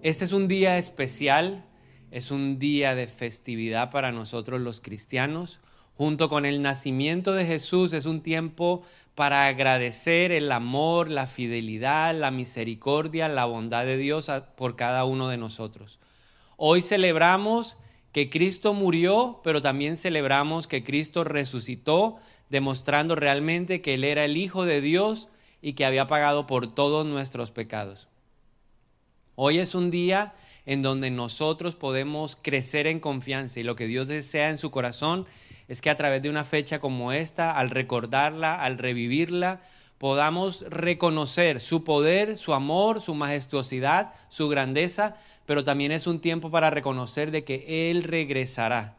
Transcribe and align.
Este 0.00 0.24
es 0.24 0.32
un 0.32 0.46
día 0.46 0.78
especial, 0.78 1.64
es 2.12 2.30
un 2.30 2.60
día 2.60 2.94
de 2.94 3.08
festividad 3.08 3.90
para 3.90 4.12
nosotros 4.12 4.60
los 4.60 4.80
cristianos. 4.80 5.60
Junto 5.96 6.28
con 6.28 6.46
el 6.46 6.62
nacimiento 6.62 7.32
de 7.32 7.44
Jesús 7.44 7.92
es 7.92 8.06
un 8.06 8.20
tiempo 8.20 8.82
para 9.16 9.48
agradecer 9.48 10.30
el 10.30 10.52
amor, 10.52 11.10
la 11.10 11.26
fidelidad, 11.26 12.14
la 12.14 12.30
misericordia, 12.30 13.28
la 13.28 13.46
bondad 13.46 13.84
de 13.84 13.96
Dios 13.96 14.30
por 14.56 14.76
cada 14.76 15.04
uno 15.04 15.28
de 15.30 15.36
nosotros. 15.36 15.98
Hoy 16.56 16.80
celebramos 16.80 17.76
que 18.12 18.30
Cristo 18.30 18.74
murió, 18.74 19.40
pero 19.42 19.60
también 19.60 19.96
celebramos 19.96 20.68
que 20.68 20.84
Cristo 20.84 21.24
resucitó, 21.24 22.18
demostrando 22.50 23.16
realmente 23.16 23.80
que 23.80 23.94
Él 23.94 24.04
era 24.04 24.24
el 24.24 24.36
Hijo 24.36 24.64
de 24.64 24.80
Dios 24.80 25.28
y 25.60 25.72
que 25.72 25.84
había 25.84 26.06
pagado 26.06 26.46
por 26.46 26.72
todos 26.72 27.04
nuestros 27.04 27.50
pecados. 27.50 28.07
Hoy 29.40 29.60
es 29.60 29.76
un 29.76 29.92
día 29.92 30.34
en 30.66 30.82
donde 30.82 31.12
nosotros 31.12 31.76
podemos 31.76 32.36
crecer 32.42 32.88
en 32.88 32.98
confianza 32.98 33.60
y 33.60 33.62
lo 33.62 33.76
que 33.76 33.86
Dios 33.86 34.08
desea 34.08 34.50
en 34.50 34.58
su 34.58 34.72
corazón 34.72 35.26
es 35.68 35.80
que 35.80 35.90
a 35.90 35.96
través 35.96 36.22
de 36.22 36.28
una 36.28 36.42
fecha 36.42 36.80
como 36.80 37.12
esta, 37.12 37.56
al 37.56 37.70
recordarla, 37.70 38.56
al 38.56 38.78
revivirla, 38.78 39.60
podamos 39.98 40.62
reconocer 40.62 41.60
su 41.60 41.84
poder, 41.84 42.36
su 42.36 42.52
amor, 42.52 43.00
su 43.00 43.14
majestuosidad, 43.14 44.12
su 44.28 44.48
grandeza, 44.48 45.14
pero 45.46 45.62
también 45.62 45.92
es 45.92 46.08
un 46.08 46.18
tiempo 46.18 46.50
para 46.50 46.70
reconocer 46.70 47.30
de 47.30 47.44
que 47.44 47.92
Él 47.92 48.02
regresará. 48.02 48.97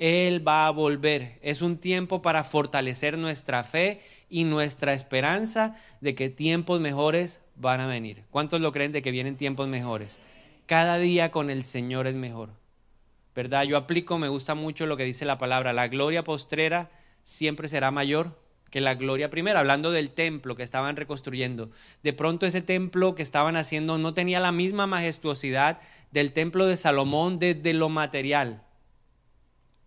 Él 0.00 0.46
va 0.46 0.66
a 0.66 0.70
volver. 0.70 1.38
Es 1.42 1.60
un 1.60 1.76
tiempo 1.76 2.22
para 2.22 2.42
fortalecer 2.42 3.18
nuestra 3.18 3.62
fe 3.64 4.00
y 4.30 4.44
nuestra 4.44 4.94
esperanza 4.94 5.76
de 6.00 6.14
que 6.14 6.30
tiempos 6.30 6.80
mejores 6.80 7.42
van 7.54 7.80
a 7.80 7.86
venir. 7.86 8.24
¿Cuántos 8.30 8.62
lo 8.62 8.72
creen 8.72 8.92
de 8.92 9.02
que 9.02 9.10
vienen 9.10 9.36
tiempos 9.36 9.68
mejores? 9.68 10.18
Cada 10.64 10.96
día 10.96 11.30
con 11.30 11.50
el 11.50 11.64
Señor 11.64 12.06
es 12.06 12.14
mejor. 12.14 12.48
¿Verdad? 13.34 13.64
Yo 13.64 13.76
aplico, 13.76 14.18
me 14.18 14.28
gusta 14.28 14.54
mucho 14.54 14.86
lo 14.86 14.96
que 14.96 15.04
dice 15.04 15.26
la 15.26 15.36
palabra, 15.36 15.74
la 15.74 15.88
gloria 15.88 16.24
postrera 16.24 16.90
siempre 17.22 17.68
será 17.68 17.90
mayor 17.90 18.40
que 18.70 18.80
la 18.80 18.94
gloria 18.94 19.28
primera, 19.28 19.60
hablando 19.60 19.90
del 19.90 20.12
templo 20.12 20.56
que 20.56 20.62
estaban 20.62 20.96
reconstruyendo. 20.96 21.70
De 22.02 22.14
pronto 22.14 22.46
ese 22.46 22.62
templo 22.62 23.14
que 23.14 23.22
estaban 23.22 23.56
haciendo 23.56 23.98
no 23.98 24.14
tenía 24.14 24.40
la 24.40 24.52
misma 24.52 24.86
majestuosidad 24.86 25.78
del 26.10 26.32
templo 26.32 26.66
de 26.66 26.78
Salomón 26.78 27.38
desde 27.38 27.74
lo 27.74 27.90
material, 27.90 28.62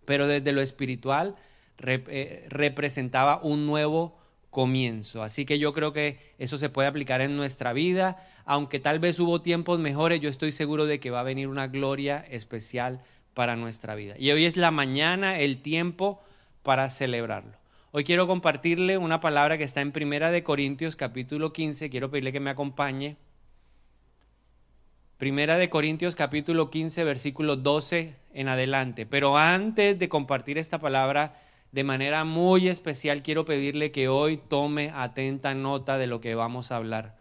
pero 0.05 0.27
desde 0.27 0.51
lo 0.51 0.61
espiritual 0.61 1.35
eh, 1.79 2.45
representaba 2.49 3.41
un 3.41 3.65
nuevo 3.65 4.17
comienzo. 4.49 5.23
Así 5.23 5.45
que 5.45 5.59
yo 5.59 5.73
creo 5.73 5.91
que 5.91 6.19
eso 6.37 6.57
se 6.57 6.69
puede 6.69 6.87
aplicar 6.87 7.21
en 7.21 7.35
nuestra 7.35 7.73
vida, 7.73 8.25
aunque 8.45 8.79
tal 8.79 8.99
vez 8.99 9.19
hubo 9.19 9.41
tiempos 9.41 9.79
mejores, 9.79 10.21
yo 10.21 10.29
estoy 10.29 10.51
seguro 10.51 10.85
de 10.85 10.99
que 10.99 11.09
va 11.09 11.21
a 11.21 11.23
venir 11.23 11.47
una 11.47 11.67
gloria 11.67 12.25
especial 12.29 13.01
para 13.33 13.55
nuestra 13.55 13.95
vida. 13.95 14.15
Y 14.17 14.31
hoy 14.31 14.45
es 14.45 14.55
la 14.55 14.71
mañana, 14.71 15.39
el 15.39 15.61
tiempo 15.61 16.21
para 16.61 16.89
celebrarlo. 16.89 17.57
Hoy 17.91 18.03
quiero 18.03 18.27
compartirle 18.27 18.97
una 18.97 19.19
palabra 19.19 19.57
que 19.57 19.63
está 19.63 19.81
en 19.81 19.91
Primera 19.91 20.31
de 20.31 20.43
Corintios 20.43 20.95
capítulo 20.95 21.51
15, 21.51 21.89
quiero 21.89 22.09
pedirle 22.09 22.31
que 22.31 22.39
me 22.39 22.49
acompañe. 22.49 23.17
Primera 25.17 25.57
de 25.57 25.69
Corintios 25.69 26.15
capítulo 26.15 26.69
15 26.69 27.03
versículo 27.03 27.55
12 27.55 28.15
en 28.33 28.47
adelante. 28.47 29.05
Pero 29.05 29.37
antes 29.37 29.97
de 29.97 30.09
compartir 30.09 30.57
esta 30.57 30.79
palabra 30.79 31.35
de 31.71 31.83
manera 31.83 32.23
muy 32.23 32.67
especial, 32.67 33.23
quiero 33.23 33.45
pedirle 33.45 33.91
que 33.91 34.07
hoy 34.07 34.37
tome 34.37 34.91
atenta 34.93 35.55
nota 35.55 35.97
de 35.97 36.07
lo 36.07 36.21
que 36.21 36.35
vamos 36.35 36.71
a 36.71 36.75
hablar. 36.75 37.15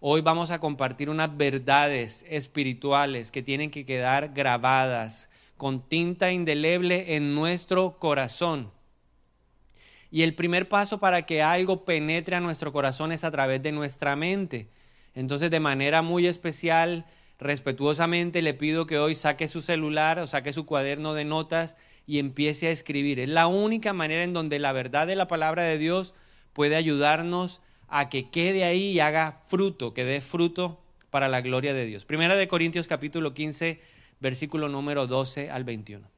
Hoy 0.00 0.20
vamos 0.20 0.50
a 0.50 0.58
compartir 0.58 1.08
unas 1.08 1.36
verdades 1.36 2.24
espirituales 2.28 3.30
que 3.30 3.42
tienen 3.42 3.70
que 3.70 3.86
quedar 3.86 4.34
grabadas 4.34 5.30
con 5.56 5.88
tinta 5.88 6.32
indeleble 6.32 7.16
en 7.16 7.34
nuestro 7.34 7.98
corazón. 7.98 8.70
Y 10.10 10.22
el 10.22 10.34
primer 10.34 10.68
paso 10.68 11.00
para 11.00 11.22
que 11.22 11.42
algo 11.42 11.84
penetre 11.84 12.36
a 12.36 12.40
nuestro 12.40 12.72
corazón 12.72 13.12
es 13.12 13.24
a 13.24 13.30
través 13.30 13.62
de 13.62 13.72
nuestra 13.72 14.14
mente. 14.14 14.68
Entonces, 15.14 15.50
de 15.50 15.60
manera 15.60 16.02
muy 16.02 16.26
especial, 16.26 17.06
respetuosamente, 17.38 18.42
le 18.42 18.54
pido 18.54 18.86
que 18.86 18.98
hoy 18.98 19.14
saque 19.14 19.48
su 19.48 19.60
celular 19.60 20.18
o 20.18 20.26
saque 20.26 20.52
su 20.52 20.66
cuaderno 20.66 21.14
de 21.14 21.24
notas 21.24 21.76
y 22.06 22.18
empiece 22.18 22.68
a 22.68 22.70
escribir. 22.70 23.20
Es 23.20 23.28
la 23.28 23.46
única 23.46 23.92
manera 23.92 24.22
en 24.22 24.32
donde 24.32 24.58
la 24.58 24.72
verdad 24.72 25.06
de 25.06 25.16
la 25.16 25.28
palabra 25.28 25.62
de 25.62 25.78
Dios 25.78 26.14
puede 26.52 26.76
ayudarnos 26.76 27.60
a 27.88 28.08
que 28.08 28.30
quede 28.30 28.64
ahí 28.64 28.92
y 28.92 29.00
haga 29.00 29.42
fruto, 29.46 29.94
que 29.94 30.04
dé 30.04 30.20
fruto 30.20 30.80
para 31.10 31.28
la 31.28 31.40
gloria 31.40 31.74
de 31.74 31.86
Dios. 31.86 32.04
Primera 32.04 32.36
de 32.36 32.48
Corintios 32.48 32.88
capítulo 32.88 33.34
15, 33.34 33.80
versículo 34.20 34.68
número 34.68 35.06
12 35.06 35.50
al 35.50 35.64
21. 35.64 36.08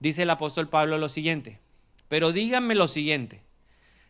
Dice 0.00 0.22
el 0.22 0.30
apóstol 0.30 0.68
Pablo 0.68 0.98
lo 0.98 1.08
siguiente. 1.08 1.60
Pero 2.08 2.32
díganme 2.32 2.74
lo 2.74 2.88
siguiente, 2.88 3.42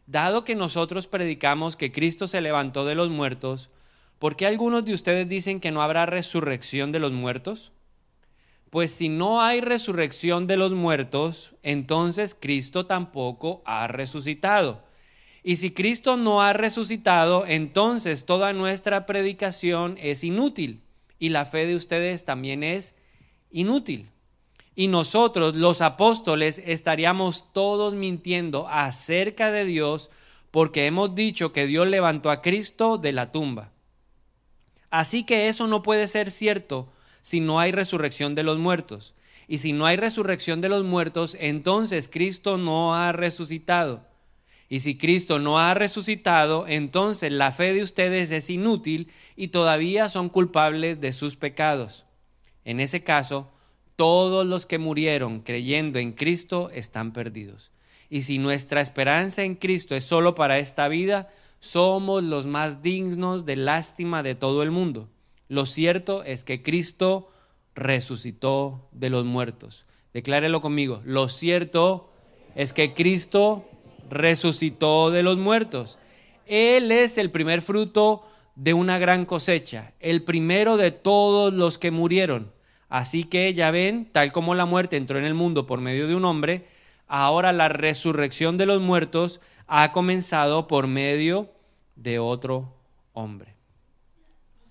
dado 0.07 0.45
que 0.45 0.55
nosotros 0.55 1.09
predicamos 1.09 1.77
que 1.77 1.93
Cristo 1.93 2.29
se 2.29 2.41
levantó 2.41 2.85
de 2.85 2.95
los 2.95 3.11
muertos, 3.11 3.71
¿por 4.19 4.37
qué 4.37 4.47
algunos 4.47 4.85
de 4.85 4.93
ustedes 4.93 5.29
dicen 5.29 5.61
que 5.61 5.71
no 5.71 5.83
habrá 5.83 6.07
resurrección 6.07 6.93
de 6.93 6.99
los 6.99 7.13
muertos? 7.13 7.73
Pues 8.71 8.93
si 8.93 9.09
no 9.09 9.43
hay 9.43 9.61
resurrección 9.61 10.47
de 10.47 10.57
los 10.57 10.73
muertos, 10.73 11.55
entonces 11.63 12.37
Cristo 12.39 12.87
tampoco 12.87 13.63
ha 13.65 13.87
resucitado. 13.87 14.85
Y 15.43 15.57
si 15.57 15.71
Cristo 15.71 16.17
no 16.17 16.43
ha 16.43 16.53
resucitado, 16.53 17.47
entonces 17.47 18.27
toda 18.27 18.53
nuestra 18.53 19.07
predicación 19.07 19.97
es 20.01 20.25
inútil 20.25 20.83
y 21.19 21.31
la 21.31 21.47
fe 21.47 21.67
de 21.67 21.77
ustedes 21.77 22.25
también 22.25 22.63
es 22.63 22.95
inútil 23.51 24.11
y 24.79 24.87
nosotros, 24.87 25.57
los 25.57 25.81
apóstoles, 25.81 26.63
estaríamos 26.65 27.53
todos 27.53 27.95
mintiendo 27.95 28.69
acerca 28.69 29.51
de 29.51 29.65
Dios 29.65 30.09
porque 30.53 30.87
hemos 30.87 31.17
dicho 31.17 31.53
que 31.53 31.67
Dios 31.67 31.89
levantó 31.89 32.31
a 32.31 32.43
Cristo 32.43 32.97
de 32.97 33.11
la 33.11 33.33
tumba. 33.33 33.73
Así 34.91 35.25
que 35.25 35.49
eso 35.49 35.67
no 35.67 35.83
puede 35.83 36.07
ser 36.07 36.31
cierto 36.31 36.93
si 37.21 37.41
no 37.41 37.61
hay 37.61 37.73
resurrección 37.73 38.35
de 38.35 38.43
los 38.43 38.59
muertos. 38.59 39.15
Y 39.47 39.59
si 39.59 39.73
no 39.73 39.87
hay 39.87 39.97
resurrección 39.97 40.61
de 40.61 40.69
los 40.69 40.85
muertos, 40.85 41.37
entonces 41.41 42.09
Cristo 42.13 42.59
no 42.59 42.95
ha 42.95 43.13
resucitado. 43.13 44.07
Y 44.69 44.81
si 44.81 44.99
Cristo 44.99 45.39
no 45.39 45.59
ha 45.59 45.73
resucitado, 45.73 46.67
entonces 46.69 47.33
la 47.33 47.53
fe 47.53 47.73
de 47.73 47.83
ustedes 47.83 48.31
es 48.31 48.51
inútil 48.51 49.11
y 49.35 49.49
todavía 49.49 50.11
son 50.11 50.29
culpables 50.29 51.01
de 51.01 51.13
sus 51.13 51.37
pecados. 51.37 52.05
En 52.67 52.81
ese 52.81 53.03
caso, 53.03 53.51
todos 53.97 54.47
los 54.47 54.67
que 54.67 54.79
murieron 54.79 55.41
creyendo 55.41 55.99
en 55.99 56.13
Cristo 56.13 56.71
están 56.73 57.15
perdidos. 57.15 57.71
Y 58.11 58.23
si 58.23 58.39
nuestra 58.39 58.83
esperanza 58.83 59.43
en 59.43 59.55
Cristo 59.55 59.95
es 59.95 60.05
solo 60.05 60.35
para 60.35 60.59
esta 60.59 60.89
vida, 60.89 61.31
somos 61.61 62.23
los 62.23 62.47
más 62.47 62.83
dignos 62.83 63.45
de 63.45 63.57
lástima 63.57 64.23
de 64.23 64.35
todo 64.35 64.63
el 64.63 64.71
mundo. 64.71 65.09
Lo 65.49 65.67
cierto 65.67 66.23
es 66.25 66.45
que 66.45 66.63
Cristo 66.63 67.31
resucitó 67.75 68.89
de 68.93 69.11
los 69.11 69.25
muertos. 69.25 69.87
Declárelo 70.13 70.61
conmigo. 70.61 71.01
Lo 71.05 71.29
cierto 71.29 72.11
es 72.55 72.73
que 72.73 72.95
Cristo 72.95 73.65
resucitó 74.11 75.11
de 75.11 75.23
los 75.23 75.39
muertos. 75.39 75.99
Él 76.47 76.93
es 76.93 77.19
el 77.19 77.31
primer 77.31 77.63
fruto 77.63 78.23
de 78.57 78.75
una 78.75 78.99
gran 78.99 79.25
cosecha, 79.25 79.95
el 80.01 80.25
primero 80.25 80.77
de 80.77 80.91
todos 80.91 81.53
los 81.53 81.79
que 81.79 81.91
murieron 81.91 82.53
Así 82.89 83.25
que 83.25 83.53
ya 83.53 83.71
ven, 83.71 84.09
tal 84.13 84.33
como 84.33 84.55
la 84.55 84.65
muerte 84.65 84.97
entró 84.97 85.19
en 85.19 85.25
el 85.25 85.35
mundo 85.35 85.67
por 85.67 85.81
medio 85.81 86.09
de 86.09 86.15
un 86.15 86.25
hombre, 86.25 86.67
ahora 87.09 87.53
la 87.53 87.69
resurrección 87.69 88.57
de 88.57 88.67
los 88.67 88.81
muertos 88.81 89.41
ha 89.67 89.91
comenzado 89.93 90.69
por 90.69 90.87
medio 90.87 91.51
de 91.97 92.19
otro 92.19 92.77
hombre. 93.13 93.55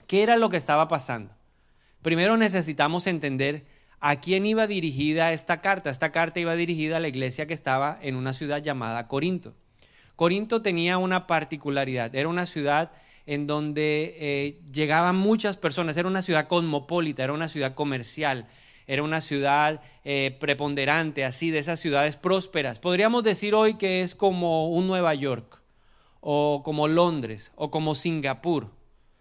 ¿Qué 0.07 0.23
era 0.23 0.37
lo 0.37 0.49
que 0.49 0.57
estaba 0.57 0.87
pasando? 0.87 1.33
Primero 2.01 2.37
necesitamos 2.37 3.07
entender 3.07 3.65
a 3.99 4.21
quién 4.21 4.45
iba 4.45 4.67
dirigida 4.67 5.33
esta 5.33 5.59
carta. 5.59 5.89
Esta 5.89 6.11
carta 6.11 6.39
iba 6.39 6.55
dirigida 6.55 6.97
a 6.97 6.99
la 6.99 7.09
iglesia 7.09 7.47
que 7.47 7.53
estaba 7.53 7.97
en 8.01 8.15
una 8.15 8.33
ciudad 8.33 8.61
llamada 8.61 9.07
Corinto. 9.07 9.53
Corinto 10.15 10.61
tenía 10.61 10.97
una 10.97 11.27
particularidad, 11.27 12.15
era 12.15 12.29
una 12.29 12.45
ciudad 12.45 12.91
en 13.25 13.45
donde 13.45 14.15
eh, 14.19 14.61
llegaban 14.71 15.15
muchas 15.15 15.57
personas. 15.57 15.97
Era 15.97 16.07
una 16.07 16.21
ciudad 16.21 16.47
cosmopolita, 16.47 17.23
era 17.23 17.33
una 17.33 17.49
ciudad 17.49 17.75
comercial, 17.75 18.47
era 18.87 19.03
una 19.03 19.19
ciudad 19.19 19.81
eh, 20.05 20.35
preponderante, 20.39 21.25
así, 21.25 21.51
de 21.51 21.59
esas 21.59 21.79
ciudades 21.79 22.15
prósperas. 22.15 22.79
Podríamos 22.79 23.23
decir 23.23 23.53
hoy 23.53 23.75
que 23.75 24.01
es 24.01 24.15
como 24.15 24.69
un 24.69 24.87
Nueva 24.87 25.13
York, 25.13 25.59
o 26.21 26.61
como 26.63 26.87
Londres, 26.87 27.51
o 27.55 27.69
como 27.69 27.95
Singapur. 27.95 28.71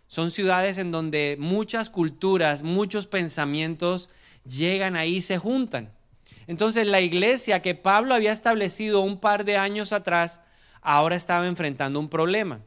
Son 0.06 0.30
ciudades 0.30 0.78
en 0.78 0.92
donde 0.92 1.36
muchas 1.40 1.90
culturas, 1.90 2.62
muchos 2.62 3.08
pensamientos 3.08 4.08
llegan 4.48 4.94
ahí 4.94 5.16
y 5.16 5.22
se 5.22 5.38
juntan. 5.38 5.92
Entonces 6.46 6.86
la 6.86 7.00
iglesia 7.00 7.60
que 7.60 7.74
Pablo 7.74 8.14
había 8.14 8.30
establecido 8.30 9.00
un 9.00 9.18
par 9.18 9.44
de 9.44 9.56
años 9.56 9.92
atrás, 9.92 10.40
ahora 10.80 11.16
estaba 11.16 11.46
enfrentando 11.48 11.98
un 11.98 12.08
problema. 12.08 12.60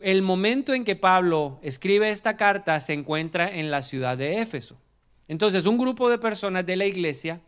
el 0.00 0.22
momento 0.22 0.74
en 0.74 0.84
que 0.84 0.96
Pablo 0.96 1.60
escribe 1.62 2.10
esta 2.10 2.36
carta 2.36 2.80
se 2.80 2.92
encuentra 2.92 3.48
en 3.48 3.70
la 3.70 3.82
ciudad 3.82 4.18
de 4.18 4.40
Éfeso. 4.40 4.81
Entonces, 5.32 5.64
un 5.64 5.78
grupo 5.78 6.10
de 6.10 6.18
personas 6.18 6.66
de 6.66 6.76
la 6.76 6.84
iglesia 6.84 7.40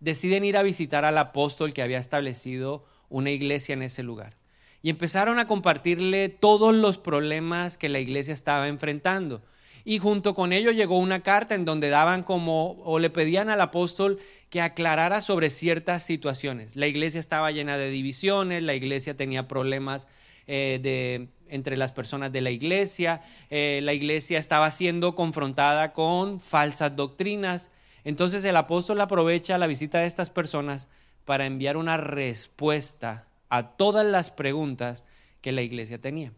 deciden 0.00 0.46
ir 0.46 0.56
a 0.56 0.62
visitar 0.62 1.04
al 1.04 1.18
apóstol 1.18 1.74
que 1.74 1.82
había 1.82 1.98
establecido 1.98 2.86
una 3.10 3.30
iglesia 3.30 3.74
en 3.74 3.82
ese 3.82 4.02
lugar. 4.02 4.38
Y 4.80 4.88
empezaron 4.88 5.38
a 5.38 5.46
compartirle 5.46 6.30
todos 6.30 6.74
los 6.74 6.96
problemas 6.96 7.76
que 7.76 7.90
la 7.90 8.00
iglesia 8.00 8.32
estaba 8.32 8.68
enfrentando. 8.68 9.42
Y 9.84 9.98
junto 9.98 10.34
con 10.34 10.54
ello 10.54 10.70
llegó 10.70 10.98
una 10.98 11.22
carta 11.22 11.54
en 11.54 11.66
donde 11.66 11.90
daban 11.90 12.22
como 12.22 12.80
o 12.82 12.98
le 12.98 13.10
pedían 13.10 13.50
al 13.50 13.60
apóstol 13.60 14.18
que 14.48 14.62
aclarara 14.62 15.20
sobre 15.20 15.50
ciertas 15.50 16.02
situaciones. 16.02 16.76
La 16.76 16.86
iglesia 16.86 17.20
estaba 17.20 17.50
llena 17.50 17.76
de 17.76 17.90
divisiones, 17.90 18.62
la 18.62 18.72
iglesia 18.72 19.18
tenía 19.18 19.48
problemas 19.48 20.08
eh, 20.46 20.80
de, 20.82 21.28
entre 21.48 21.76
las 21.76 21.92
personas 21.92 22.32
de 22.32 22.40
la 22.40 22.50
iglesia, 22.50 23.22
eh, 23.50 23.80
la 23.82 23.92
iglesia 23.92 24.38
estaba 24.38 24.70
siendo 24.70 25.14
confrontada 25.14 25.92
con 25.92 26.40
falsas 26.40 26.96
doctrinas. 26.96 27.70
Entonces 28.04 28.44
el 28.44 28.56
apóstol 28.56 29.00
aprovecha 29.00 29.58
la 29.58 29.66
visita 29.66 29.98
de 29.98 30.06
estas 30.06 30.30
personas 30.30 30.88
para 31.24 31.46
enviar 31.46 31.76
una 31.76 31.96
respuesta 31.96 33.28
a 33.48 33.76
todas 33.76 34.06
las 34.06 34.30
preguntas 34.30 35.04
que 35.40 35.52
la 35.52 35.62
iglesia 35.62 36.00
tenía. 36.00 36.32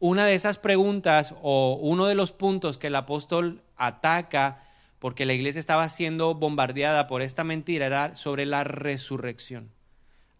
Una 0.00 0.26
de 0.26 0.34
esas 0.34 0.58
preguntas 0.58 1.34
o 1.42 1.78
uno 1.80 2.06
de 2.06 2.16
los 2.16 2.32
puntos 2.32 2.76
que 2.76 2.88
el 2.88 2.96
apóstol 2.96 3.62
ataca 3.76 4.64
porque 4.98 5.26
la 5.26 5.32
iglesia 5.32 5.60
estaba 5.60 5.88
siendo 5.88 6.34
bombardeada 6.34 7.06
por 7.06 7.22
esta 7.22 7.44
mentira 7.44 7.86
era 7.86 8.16
sobre 8.16 8.44
la 8.46 8.64
resurrección. 8.64 9.70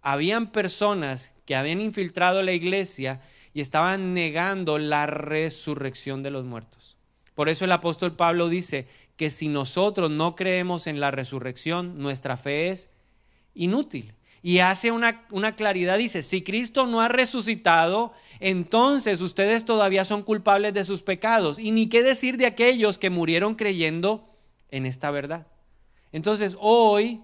Habían 0.03 0.53
personas 0.53 1.33
que 1.47 1.57
habían 1.57 1.81
infiltrado 1.81 2.43
la 2.43 2.53
iglesia 2.53 3.21
y 3.55 3.61
estaban 3.61 4.15
negando 4.15 4.79
la 4.79 5.07
resurrección 5.07 6.23
de 6.23 6.31
los 6.31 6.45
muertos. 6.45 6.97
Por 7.35 7.49
eso 7.49 7.65
el 7.65 7.73
apóstol 7.73 8.15
Pablo 8.15 8.49
dice 8.49 8.87
que 9.17 9.31
si 9.31 9.49
nosotros 9.49 10.11
no 10.11 10.35
creemos 10.35 10.87
en 10.87 11.01
la 11.01 11.11
resurrección, 11.11 11.99
nuestra 11.99 12.37
fe 12.37 12.71
es 12.71 12.91
inútil. 13.55 14.15
Y 14.45 14.59
hace 14.59 14.91
una, 14.91 15.25
una, 15.31 15.55
claridad, 15.55 15.99
dice, 15.99 16.23
si 16.23 16.43
Cristo 16.43 16.87
no 16.87 17.01
ha 17.01 17.09
resucitado, 17.09 18.13
entonces 18.41 19.21
ustedes 19.21 19.65
todavía 19.65 20.05
son 20.05 20.23
culpables 20.23 20.75
de 20.75 20.85
sus 20.85 21.03
pecados. 21.03 21.61
Y 21.61 21.71
ni 21.71 21.89
qué 21.89 22.03
decir 22.03 22.37
de 22.39 22.47
aquellos 22.47 22.99
que 22.99 23.09
murieron 23.09 23.55
creyendo 23.55 24.29
en 24.69 24.85
esta 24.85 25.13
verdad. 25.13 25.47
Entonces 26.11 26.57
hoy, 26.59 27.21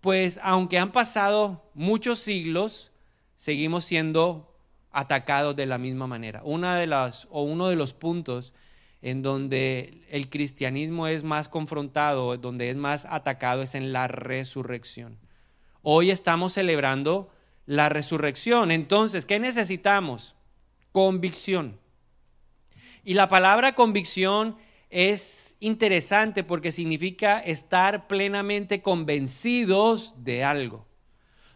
pues 0.00 0.38
aunque 0.42 0.78
han 0.78 0.92
pasado 0.92 1.70
muchos 1.74 2.18
siglos, 2.18 2.92
seguimos 3.36 3.84
siendo 3.84 4.56
atacados 4.90 5.56
de 5.56 5.66
la 5.66 5.78
misma 5.78 6.06
manera. 6.06 6.42
Una 6.44 6.76
de 6.76 6.86
las, 6.86 7.26
o 7.30 7.42
uno 7.42 7.68
de 7.68 7.76
los 7.76 7.92
puntos 7.92 8.52
en 9.00 9.22
donde 9.22 10.04
el 10.10 10.28
cristianismo 10.28 11.06
es 11.06 11.22
más 11.22 11.48
confrontado, 11.48 12.36
donde 12.36 12.70
es 12.70 12.76
más 12.76 13.06
atacado, 13.06 13.62
es 13.62 13.74
en 13.74 13.92
la 13.92 14.08
resurrección. 14.08 15.18
Hoy 15.82 16.10
estamos 16.10 16.52
celebrando 16.52 17.30
la 17.64 17.88
resurrección. 17.88 18.70
Entonces, 18.70 19.24
¿qué 19.24 19.38
necesitamos? 19.38 20.34
Convicción. 20.90 21.78
Y 23.04 23.14
la 23.14 23.28
palabra 23.28 23.74
convicción 23.74 24.56
es 24.90 25.56
interesante 25.60 26.44
porque 26.44 26.72
significa 26.72 27.40
estar 27.40 28.06
plenamente 28.06 28.80
convencidos 28.80 30.14
de 30.16 30.44
algo. 30.44 30.86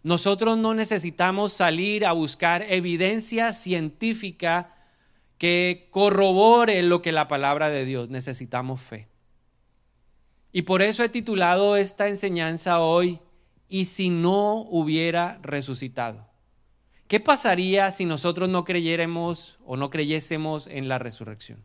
Nosotros 0.02 0.58
no 0.58 0.74
necesitamos 0.74 1.52
salir 1.52 2.04
a 2.04 2.12
buscar 2.12 2.62
evidencia 2.68 3.52
científica 3.52 4.74
que 5.38 5.88
corrobore 5.90 6.82
lo 6.82 7.02
que 7.02 7.12
la 7.12 7.28
palabra 7.28 7.68
de 7.68 7.84
Dios. 7.84 8.10
Necesitamos 8.10 8.80
fe. 8.80 9.08
Y 10.52 10.62
por 10.62 10.82
eso 10.82 11.02
he 11.02 11.08
titulado 11.08 11.76
esta 11.76 12.08
enseñanza 12.08 12.80
hoy, 12.80 13.20
¿y 13.68 13.86
si 13.86 14.10
no 14.10 14.62
hubiera 14.62 15.38
resucitado? 15.42 16.28
¿Qué 17.08 17.20
pasaría 17.20 17.90
si 17.90 18.04
nosotros 18.04 18.48
no 18.48 18.64
creyéramos 18.64 19.58
o 19.64 19.76
no 19.76 19.88
creyésemos 19.88 20.66
en 20.66 20.88
la 20.88 20.98
resurrección? 20.98 21.64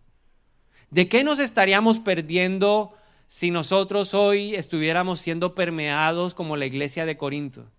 ¿De 0.89 1.09
qué 1.09 1.23
nos 1.23 1.39
estaríamos 1.39 1.99
perdiendo 1.99 2.93
si 3.27 3.51
nosotros 3.51 4.13
hoy 4.13 4.55
estuviéramos 4.55 5.19
siendo 5.19 5.53
permeados 5.53 6.33
como 6.33 6.57
la 6.57 6.65
iglesia 6.65 7.05
de 7.05 7.17
Corinto? 7.17 7.69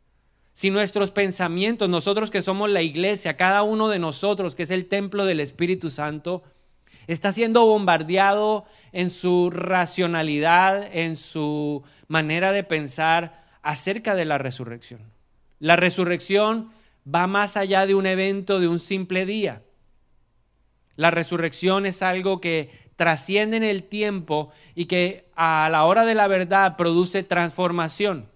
si 0.58 0.72
nuestros 0.72 1.12
pensamientos, 1.12 1.88
nosotros 1.88 2.32
que 2.32 2.42
somos 2.42 2.68
la 2.68 2.82
iglesia, 2.82 3.36
cada 3.36 3.62
uno 3.62 3.86
de 3.86 4.00
nosotros 4.00 4.56
que 4.56 4.64
es 4.64 4.72
el 4.72 4.86
templo 4.86 5.24
del 5.24 5.38
Espíritu 5.38 5.88
Santo, 5.88 6.42
está 7.06 7.30
siendo 7.30 7.64
bombardeado 7.64 8.64
en 8.90 9.10
su 9.10 9.50
racionalidad, 9.50 10.88
en 10.92 11.14
su 11.14 11.84
manera 12.08 12.50
de 12.50 12.64
pensar 12.64 13.44
acerca 13.62 14.16
de 14.16 14.24
la 14.24 14.38
resurrección. 14.38 15.12
La 15.60 15.76
resurrección 15.76 16.72
va 17.06 17.28
más 17.28 17.56
allá 17.56 17.86
de 17.86 17.94
un 17.94 18.06
evento, 18.06 18.58
de 18.58 18.66
un 18.66 18.80
simple 18.80 19.26
día. 19.26 19.62
La 20.96 21.12
resurrección 21.12 21.86
es 21.86 22.02
algo 22.02 22.40
que 22.40 22.87
trasciende 22.98 23.56
en 23.56 23.62
el 23.62 23.84
tiempo 23.84 24.50
y 24.74 24.86
que 24.86 25.30
a 25.36 25.68
la 25.70 25.84
hora 25.84 26.04
de 26.04 26.16
la 26.16 26.26
verdad 26.26 26.76
produce 26.76 27.22
transformación. 27.22 28.28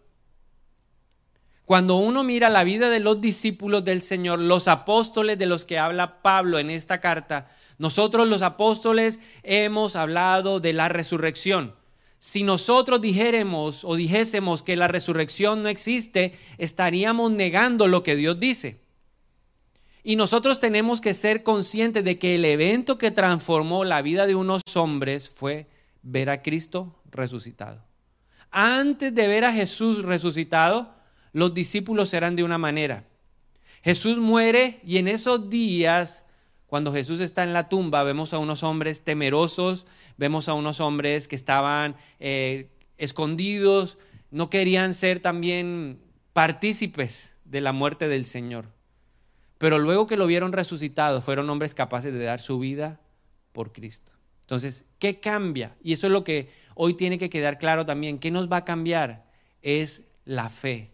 Cuando 1.65 1.97
uno 1.97 2.23
mira 2.23 2.49
la 2.49 2.63
vida 2.63 2.89
de 2.89 3.01
los 3.01 3.21
discípulos 3.21 3.85
del 3.85 4.03
Señor, 4.03 4.39
los 4.39 4.69
apóstoles 4.69 5.37
de 5.37 5.47
los 5.47 5.65
que 5.65 5.81
habla 5.81 6.23
Pablo 6.23 6.61
en 6.61 6.71
esta 6.71 7.01
carta, 7.01 7.51
nosotros 7.77 8.29
los 8.29 8.43
apóstoles 8.43 9.19
hemos 9.43 9.97
hablado 9.97 10.61
de 10.61 10.73
la 10.73 10.89
resurrección. 10.89 11.75
Si 12.19 12.45
nosotros 12.45 13.01
dijéramos 13.01 13.83
o 13.83 13.97
dijésemos 13.97 14.63
que 14.63 14.77
la 14.77 14.87
resurrección 14.87 15.65
no 15.65 15.69
existe, 15.69 16.39
estaríamos 16.57 17.33
negando 17.33 17.89
lo 17.89 18.05
que 18.05 18.15
Dios 18.15 18.39
dice. 18.39 18.81
Y 20.05 20.17
nosotros 20.17 20.59
tenemos 20.59 21.01
que 21.01 21.15
ser 21.15 21.43
conscientes 21.43 22.03
de 22.05 22.19
que 22.19 22.35
el 22.35 22.45
evento 22.45 22.99
que 22.99 23.13
transformó 23.13 23.85
la 23.85 24.03
vida 24.03 24.27
de 24.27 24.35
unos 24.35 24.63
hombres 24.75 25.31
fue 25.31 25.69
ver 26.03 26.29
a 26.29 26.43
Cristo 26.43 27.01
resucitado. 27.11 27.85
Antes 28.51 29.15
de 29.15 29.29
ver 29.29 29.45
a 29.45 29.53
Jesús 29.53 30.03
resucitado, 30.03 30.93
los 31.33 31.55
discípulos 31.55 32.13
eran 32.15 32.35
de 32.35 32.43
una 32.43 32.59
manera. 32.59 33.05
Jesús 33.83 34.19
muere 34.19 34.81
y 34.85 34.99
en 34.99 35.09
esos 35.09 35.49
días, 35.49 36.25
cuando 36.67 36.93
Jesús 36.93 37.21
está 37.21 37.45
en 37.45 37.53
la 37.53 37.69
tumba, 37.69 38.03
vemos 38.03 38.35
a 38.35 38.39
unos 38.39 38.63
hombres 38.63 39.03
temerosos, 39.03 39.87
vemos 40.17 40.49
a 40.49 40.55
unos 40.55 40.81
hombres 40.81 41.29
que 41.29 41.37
estaban 41.37 41.97
eh, 42.19 42.71
escondidos, 42.99 43.99
no 44.31 44.51
querían 44.51 44.95
ser 44.95 45.21
también 45.21 46.01
partícipes 46.33 47.37
de 47.45 47.61
la 47.61 47.73
muerte 47.73 48.09
del 48.09 48.25
Señor. 48.25 48.72
Pero 49.63 49.79
luego 49.79 50.09
que 50.09 50.17
lo 50.17 50.27
vieron 50.27 50.51
resucitado, 50.51 51.23
fueron 51.23 51.49
hombres 51.49 51.73
capaces 51.73 52.13
de 52.13 52.25
dar 52.25 52.41
su 52.41 52.59
vida 52.59 52.99
por 53.53 53.73
Cristo. 53.73 54.11
Entonces, 54.41 54.87
¿qué 54.99 55.21
cambia? 55.21 55.77
Y 55.85 55.93
eso 55.93 56.09
es 56.09 56.13
lo 56.13 56.25
que 56.25 56.51
hoy 56.75 56.95
tiene 56.95 57.17
que 57.17 57.31
quedar 57.31 57.61
claro 57.61 57.87
también. 57.87 58.19
¿Qué 58.19 58.33
nos 58.33 58.51
va 58.51 58.57
a 58.57 58.65
cambiar? 58.65 59.25
Es 59.63 60.03
la 60.25 60.49
fe 60.49 60.91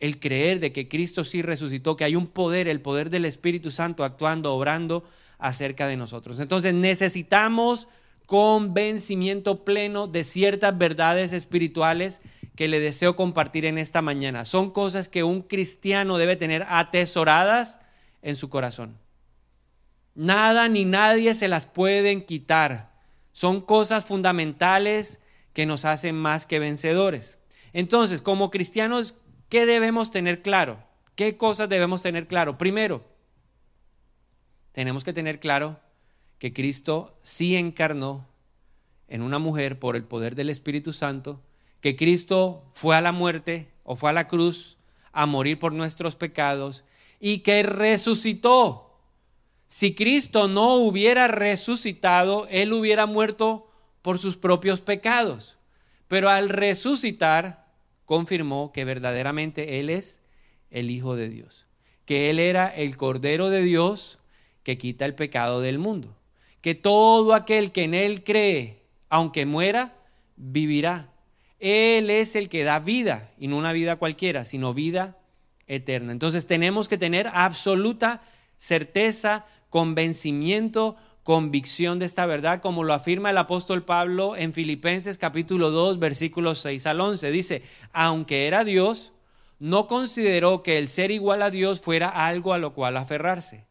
el 0.00 0.18
creer 0.20 0.58
de 0.58 0.72
que 0.72 0.88
Cristo 0.88 1.22
sí 1.22 1.42
resucitó, 1.42 1.96
que 1.96 2.04
hay 2.04 2.16
un 2.16 2.28
poder, 2.28 2.66
el 2.66 2.80
poder 2.80 3.10
del 3.10 3.26
Espíritu 3.26 3.70
Santo 3.70 4.04
actuando, 4.04 4.54
obrando 4.54 5.04
acerca 5.36 5.86
de 5.86 5.98
nosotros. 5.98 6.40
Entonces 6.40 6.72
necesitamos 6.72 7.88
convencimiento 8.24 9.66
pleno 9.66 10.06
de 10.06 10.24
ciertas 10.24 10.78
verdades 10.78 11.34
espirituales 11.34 12.22
que 12.56 12.68
le 12.68 12.80
deseo 12.80 13.14
compartir 13.14 13.64
en 13.66 13.78
esta 13.78 14.02
mañana. 14.02 14.44
Son 14.44 14.70
cosas 14.70 15.08
que 15.08 15.22
un 15.22 15.42
cristiano 15.42 16.18
debe 16.18 16.36
tener 16.36 16.64
atesoradas 16.68 17.78
en 18.22 18.34
su 18.34 18.48
corazón. 18.48 18.98
Nada 20.14 20.68
ni 20.68 20.84
nadie 20.84 21.34
se 21.34 21.46
las 21.46 21.66
pueden 21.66 22.24
quitar. 22.24 22.92
Son 23.32 23.60
cosas 23.60 24.06
fundamentales 24.06 25.20
que 25.52 25.66
nos 25.66 25.84
hacen 25.84 26.16
más 26.16 26.46
que 26.46 26.58
vencedores. 26.58 27.38
Entonces, 27.72 28.22
como 28.22 28.50
cristianos 28.50 29.14
¿Qué 29.48 29.64
debemos 29.64 30.10
tener 30.10 30.42
claro? 30.42 30.82
¿Qué 31.14 31.36
cosas 31.36 31.68
debemos 31.68 32.02
tener 32.02 32.26
claro? 32.26 32.58
Primero, 32.58 33.04
tenemos 34.72 35.04
que 35.04 35.12
tener 35.12 35.38
claro 35.38 35.78
que 36.38 36.52
Cristo 36.52 37.18
sí 37.22 37.56
encarnó 37.56 38.26
en 39.08 39.22
una 39.22 39.38
mujer 39.38 39.78
por 39.78 39.94
el 39.94 40.02
poder 40.04 40.34
del 40.34 40.50
Espíritu 40.50 40.92
Santo, 40.92 41.40
que 41.86 41.94
Cristo 41.94 42.64
fue 42.74 42.96
a 42.96 43.00
la 43.00 43.12
muerte 43.12 43.68
o 43.84 43.94
fue 43.94 44.10
a 44.10 44.12
la 44.12 44.26
cruz 44.26 44.76
a 45.12 45.24
morir 45.24 45.60
por 45.60 45.72
nuestros 45.72 46.16
pecados 46.16 46.82
y 47.20 47.44
que 47.44 47.62
resucitó. 47.62 48.98
Si 49.68 49.94
Cristo 49.94 50.48
no 50.48 50.74
hubiera 50.74 51.28
resucitado, 51.28 52.48
Él 52.50 52.72
hubiera 52.72 53.06
muerto 53.06 53.70
por 54.02 54.18
sus 54.18 54.36
propios 54.36 54.80
pecados. 54.80 55.58
Pero 56.08 56.28
al 56.28 56.48
resucitar, 56.48 57.68
confirmó 58.04 58.72
que 58.72 58.84
verdaderamente 58.84 59.78
Él 59.78 59.88
es 59.88 60.18
el 60.72 60.90
Hijo 60.90 61.14
de 61.14 61.28
Dios, 61.28 61.66
que 62.04 62.30
Él 62.30 62.40
era 62.40 62.66
el 62.66 62.96
Cordero 62.96 63.48
de 63.48 63.62
Dios 63.62 64.18
que 64.64 64.76
quita 64.76 65.04
el 65.04 65.14
pecado 65.14 65.60
del 65.60 65.78
mundo. 65.78 66.16
Que 66.62 66.74
todo 66.74 67.32
aquel 67.32 67.70
que 67.70 67.84
en 67.84 67.94
Él 67.94 68.24
cree, 68.24 68.82
aunque 69.08 69.46
muera, 69.46 69.94
vivirá. 70.34 71.12
Él 71.66 72.10
es 72.10 72.36
el 72.36 72.48
que 72.48 72.64
da 72.64 72.78
vida, 72.78 73.30
y 73.38 73.48
no 73.48 73.56
una 73.56 73.72
vida 73.72 73.96
cualquiera, 73.96 74.44
sino 74.44 74.74
vida 74.74 75.18
eterna. 75.66 76.12
Entonces 76.12 76.46
tenemos 76.46 76.88
que 76.88 76.98
tener 76.98 77.28
absoluta 77.32 78.22
certeza, 78.56 79.46
convencimiento, 79.70 80.96
convicción 81.22 81.98
de 81.98 82.06
esta 82.06 82.26
verdad, 82.26 82.60
como 82.60 82.84
lo 82.84 82.94
afirma 82.94 83.30
el 83.30 83.38
apóstol 83.38 83.84
Pablo 83.84 84.36
en 84.36 84.52
Filipenses 84.52 85.18
capítulo 85.18 85.70
2, 85.70 85.98
versículos 85.98 86.60
6 86.60 86.86
al 86.86 87.00
11. 87.00 87.30
Dice, 87.30 87.62
aunque 87.92 88.46
era 88.46 88.64
Dios, 88.64 89.12
no 89.58 89.86
consideró 89.86 90.62
que 90.62 90.78
el 90.78 90.88
ser 90.88 91.10
igual 91.10 91.42
a 91.42 91.50
Dios 91.50 91.80
fuera 91.80 92.08
algo 92.08 92.52
a 92.52 92.58
lo 92.58 92.74
cual 92.74 92.96
aferrarse 92.96 93.64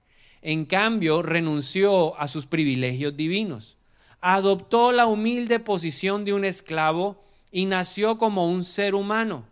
en 0.45 0.65
cambio, 0.65 1.23
renunció 1.23 2.15
a 2.19 2.27
sus 2.27 2.45
privilegios 2.45 3.17
divinos, 3.17 3.77
adoptó 4.21 4.91
la 4.91 5.07
humilde 5.07 5.59
posición 5.59 6.23
de 6.23 6.33
un 6.33 6.45
esclavo 6.45 7.23
y 7.55 7.67
nació 7.67 8.17
como 8.17 8.49
un 8.49 8.65
ser 8.65 8.95
humano. 8.95 9.45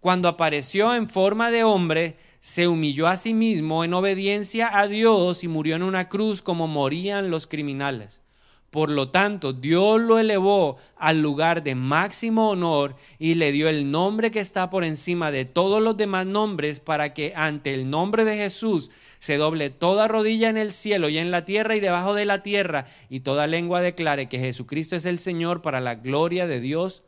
Cuando 0.00 0.26
apareció 0.26 0.92
en 0.92 1.08
forma 1.08 1.52
de 1.52 1.62
hombre, 1.62 2.16
se 2.40 2.66
humilló 2.66 3.06
a 3.06 3.16
sí 3.16 3.32
mismo 3.32 3.84
en 3.84 3.94
obediencia 3.94 4.76
a 4.76 4.88
Dios 4.88 5.44
y 5.44 5.46
murió 5.46 5.76
en 5.76 5.84
una 5.84 6.08
cruz 6.08 6.42
como 6.42 6.66
morían 6.66 7.30
los 7.30 7.46
criminales. 7.46 8.22
Por 8.70 8.90
lo 8.90 9.10
tanto, 9.10 9.52
Dios 9.52 10.00
lo 10.00 10.18
elevó 10.18 10.78
al 10.96 11.22
lugar 11.22 11.62
de 11.62 11.76
máximo 11.76 12.50
honor 12.50 12.96
y 13.20 13.36
le 13.36 13.52
dio 13.52 13.68
el 13.68 13.88
nombre 13.92 14.32
que 14.32 14.40
está 14.40 14.68
por 14.68 14.82
encima 14.82 15.30
de 15.30 15.44
todos 15.44 15.80
los 15.80 15.96
demás 15.96 16.26
nombres 16.26 16.80
para 16.80 17.14
que 17.14 17.34
ante 17.36 17.72
el 17.72 17.88
nombre 17.88 18.24
de 18.24 18.36
Jesús 18.36 18.90
se 19.20 19.36
doble 19.36 19.70
toda 19.70 20.08
rodilla 20.08 20.50
en 20.50 20.56
el 20.56 20.72
cielo 20.72 21.08
y 21.08 21.18
en 21.18 21.30
la 21.30 21.44
tierra 21.44 21.76
y 21.76 21.80
debajo 21.80 22.14
de 22.14 22.24
la 22.24 22.42
tierra 22.42 22.86
y 23.08 23.20
toda 23.20 23.46
lengua 23.46 23.80
declare 23.80 24.28
que 24.28 24.40
Jesucristo 24.40 24.96
es 24.96 25.04
el 25.04 25.20
Señor 25.20 25.62
para 25.62 25.80
la 25.80 25.94
gloria 25.94 26.48
de 26.48 26.58
Dios 26.58 27.03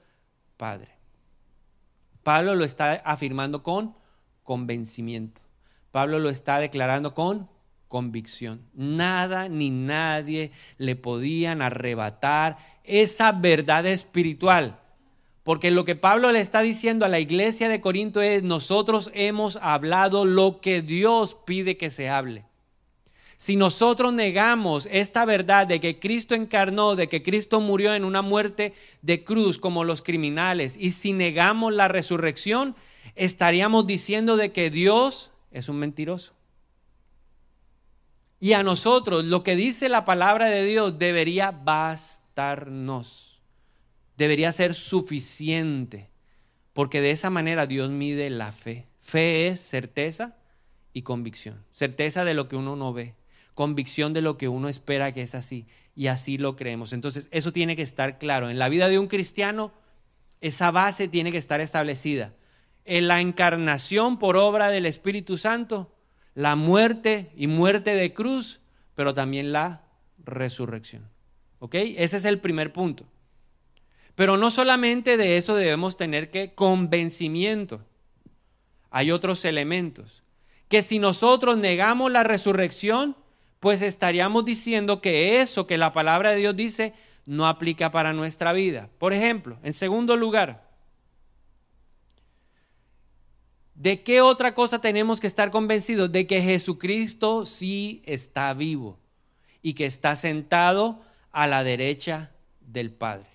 Padre. 0.56 0.96
Pablo 2.22 2.54
lo 2.54 2.64
está 2.64 2.94
afirmando 3.04 3.62
con 3.62 3.94
convencimiento. 4.42 5.42
Pablo 5.90 6.18
lo 6.18 6.28
está 6.28 6.58
declarando 6.58 7.14
con 7.14 7.48
convicción. 7.88 8.62
Nada 8.74 9.48
ni 9.48 9.70
nadie 9.70 10.50
le 10.76 10.96
podían 10.96 11.62
arrebatar 11.62 12.58
esa 12.84 13.32
verdad 13.32 13.86
espiritual. 13.86 14.80
Porque 15.42 15.70
lo 15.70 15.84
que 15.84 15.94
Pablo 15.94 16.32
le 16.32 16.40
está 16.40 16.60
diciendo 16.60 17.06
a 17.06 17.08
la 17.08 17.20
iglesia 17.20 17.68
de 17.68 17.80
Corinto 17.80 18.20
es, 18.20 18.42
nosotros 18.42 19.12
hemos 19.14 19.56
hablado 19.62 20.24
lo 20.24 20.60
que 20.60 20.82
Dios 20.82 21.36
pide 21.46 21.76
que 21.76 21.90
se 21.90 22.08
hable. 22.08 22.44
Si 23.36 23.56
nosotros 23.56 24.12
negamos 24.12 24.88
esta 24.90 25.24
verdad 25.24 25.66
de 25.66 25.78
que 25.78 25.98
Cristo 25.98 26.34
encarnó, 26.34 26.96
de 26.96 27.08
que 27.08 27.22
Cristo 27.22 27.60
murió 27.60 27.94
en 27.94 28.04
una 28.04 28.22
muerte 28.22 28.72
de 29.02 29.24
cruz 29.24 29.58
como 29.58 29.84
los 29.84 30.02
criminales, 30.02 30.76
y 30.78 30.92
si 30.92 31.12
negamos 31.12 31.74
la 31.74 31.88
resurrección, 31.88 32.74
estaríamos 33.14 33.86
diciendo 33.86 34.36
de 34.36 34.52
que 34.52 34.70
Dios 34.70 35.30
es 35.50 35.68
un 35.68 35.76
mentiroso. 35.76 36.32
Y 38.40 38.52
a 38.52 38.62
nosotros 38.62 39.24
lo 39.24 39.42
que 39.42 39.56
dice 39.56 39.88
la 39.88 40.04
palabra 40.04 40.46
de 40.46 40.64
Dios 40.64 40.98
debería 40.98 41.50
bastarnos, 41.50 43.40
debería 44.16 44.52
ser 44.52 44.74
suficiente, 44.74 46.08
porque 46.72 47.00
de 47.00 47.10
esa 47.10 47.30
manera 47.30 47.66
Dios 47.66 47.90
mide 47.90 48.28
la 48.30 48.52
fe. 48.52 48.86
Fe 49.00 49.48
es 49.48 49.60
certeza 49.60 50.36
y 50.92 51.02
convicción, 51.02 51.64
certeza 51.72 52.24
de 52.24 52.34
lo 52.34 52.48
que 52.48 52.56
uno 52.56 52.76
no 52.76 52.92
ve, 52.92 53.14
convicción 53.56 54.12
de 54.12 54.20
lo 54.20 54.36
que 54.36 54.48
uno 54.48 54.68
espera 54.68 55.12
que 55.12 55.22
es 55.22 55.34
así, 55.34 55.66
y 55.94 56.08
así 56.08 56.36
lo 56.36 56.54
creemos. 56.56 56.92
Entonces, 56.92 57.26
eso 57.32 57.52
tiene 57.52 57.74
que 57.74 57.82
estar 57.82 58.18
claro. 58.18 58.50
En 58.50 58.58
la 58.58 58.68
vida 58.68 58.86
de 58.86 58.98
un 58.98 59.08
cristiano, 59.08 59.72
esa 60.42 60.70
base 60.70 61.08
tiene 61.08 61.32
que 61.32 61.38
estar 61.38 61.62
establecida. 61.62 62.34
En 62.84 63.08
la 63.08 63.22
encarnación 63.22 64.18
por 64.18 64.36
obra 64.36 64.68
del 64.68 64.84
Espíritu 64.84 65.38
Santo, 65.38 65.90
la 66.34 66.54
muerte 66.54 67.32
y 67.34 67.46
muerte 67.46 67.94
de 67.94 68.12
cruz, 68.12 68.60
pero 68.94 69.14
también 69.14 69.52
la 69.52 69.86
resurrección. 70.22 71.08
¿Ok? 71.58 71.74
Ese 71.74 72.18
es 72.18 72.26
el 72.26 72.40
primer 72.40 72.74
punto. 72.74 73.06
Pero 74.14 74.36
no 74.36 74.50
solamente 74.50 75.16
de 75.16 75.38
eso 75.38 75.56
debemos 75.56 75.96
tener 75.96 76.30
que 76.30 76.54
convencimiento. 76.54 77.80
Hay 78.90 79.10
otros 79.10 79.46
elementos. 79.46 80.22
Que 80.68 80.82
si 80.82 80.98
nosotros 80.98 81.56
negamos 81.56 82.12
la 82.12 82.22
resurrección, 82.22 83.16
pues 83.60 83.82
estaríamos 83.82 84.44
diciendo 84.44 85.00
que 85.00 85.40
eso 85.40 85.66
que 85.66 85.78
la 85.78 85.92
palabra 85.92 86.30
de 86.30 86.36
Dios 86.36 86.56
dice 86.56 86.94
no 87.24 87.46
aplica 87.46 87.90
para 87.90 88.12
nuestra 88.12 88.52
vida. 88.52 88.88
Por 88.98 89.12
ejemplo, 89.12 89.58
en 89.62 89.72
segundo 89.72 90.16
lugar, 90.16 90.66
¿De 93.76 94.02
qué 94.02 94.22
otra 94.22 94.54
cosa 94.54 94.80
tenemos 94.80 95.20
que 95.20 95.26
estar 95.26 95.50
convencidos? 95.50 96.10
De 96.10 96.26
que 96.26 96.40
Jesucristo 96.40 97.44
sí 97.44 98.02
está 98.06 98.54
vivo 98.54 98.98
y 99.60 99.74
que 99.74 99.84
está 99.84 100.16
sentado 100.16 101.02
a 101.30 101.46
la 101.46 101.62
derecha 101.62 102.32
del 102.60 102.90
Padre. 102.90 103.28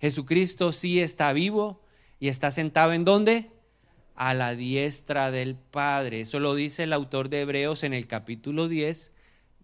Jesucristo 0.00 0.70
sí 0.70 1.00
está 1.00 1.32
vivo 1.32 1.82
y 2.20 2.28
está 2.28 2.52
sentado 2.52 2.92
en 2.92 3.04
dónde? 3.04 3.50
A 4.14 4.32
la 4.32 4.54
diestra 4.54 5.32
del 5.32 5.56
Padre. 5.56 6.20
Eso 6.20 6.38
lo 6.38 6.54
dice 6.54 6.84
el 6.84 6.92
autor 6.92 7.28
de 7.28 7.40
Hebreos 7.40 7.82
en 7.82 7.94
el 7.94 8.06
capítulo 8.06 8.68
10, 8.68 9.11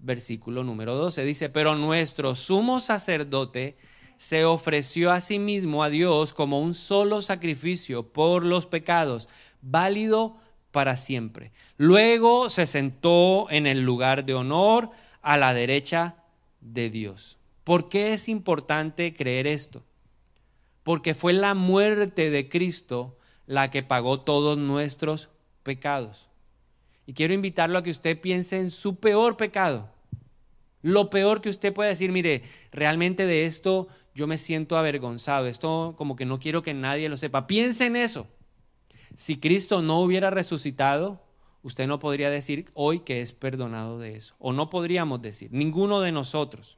versículo 0.01 0.65
número 0.65 0.95
12. 0.95 1.25
Dice, 1.25 1.49
pero 1.49 1.75
nuestro 1.75 2.35
sumo 2.35 2.81
sacerdote 2.81 3.77
se 4.17 4.45
ofreció 4.45 5.13
a 5.13 5.21
sí 5.21 5.39
mismo 5.39 5.83
a 5.83 5.91
Dios 5.91 6.35
como 6.35 6.61
un 6.61 6.75
solo 6.75 7.23
sacrificio 7.23 8.13
por 8.13 8.45
los 8.45 8.67
pecados 8.67 9.29
válido 9.63 10.37
para 10.73 10.97
siempre. 10.97 11.53
Luego 11.77 12.51
se 12.51 12.67
sentó 12.67 13.49
en 13.51 13.67
el 13.67 13.83
lugar 13.83 14.25
de 14.25 14.35
honor 14.35 14.91
a 15.23 15.37
la 15.37 15.55
derecha 15.55 16.17
de 16.61 16.91
Dios. 16.91 17.39
¿Por 17.65 17.89
qué 17.89 18.13
es 18.13 18.29
importante 18.29 19.15
creer 19.15 19.47
esto? 19.47 19.85
Porque 20.83 21.15
fue 21.15 21.33
la 21.33 21.55
muerte 21.55 22.31
de 22.31 22.49
Cristo 22.49 23.19
la 23.47 23.71
que 23.71 23.83
pagó 23.83 24.21
todos 24.21 24.59
nuestros 24.59 25.31
pecados. 25.63 26.28
Y 27.09 27.15
quiero 27.15 27.33
invitarlo 27.33 27.79
a 27.79 27.83
que 27.83 27.91
usted 27.91 28.21
piense 28.21 28.59
en 28.59 28.71
su 28.71 28.97
peor 28.97 29.39
pecado. 29.39 29.89
Lo 30.83 31.09
peor 31.09 31.41
que 31.41 31.49
usted 31.49 31.73
puede 31.73 31.89
decir, 31.89 32.13
mire, 32.13 32.43
realmente 32.71 33.25
de 33.25 33.47
esto 33.47 33.89
yo 34.15 34.27
me 34.27 34.37
siento 34.37 34.77
avergonzado, 34.77 35.47
esto 35.47 35.95
como 35.97 36.17
que 36.17 36.27
no 36.27 36.39
quiero 36.39 36.63
que 36.63 36.75
nadie 36.75 37.09
lo 37.09 37.17
sepa. 37.17 37.47
Piense 37.47 37.87
en 37.87 37.97
eso. 37.97 38.27
Si 39.17 39.41
Cristo 39.41 39.81
no 39.81 40.03
hubiera 40.03 40.29
resucitado, 40.29 41.25
usted 41.63 41.87
no 41.87 41.99
podría 41.99 42.29
decir 42.29 42.67
hoy 42.75 43.01
que 43.01 43.23
es 43.23 43.33
perdonado 43.33 43.99
de 43.99 44.15
eso. 44.15 44.35
O 44.39 44.53
no 44.53 44.69
podríamos 44.69 45.23
decir, 45.23 45.49
ninguno 45.51 46.03
de 46.03 46.13
nosotros. 46.13 46.77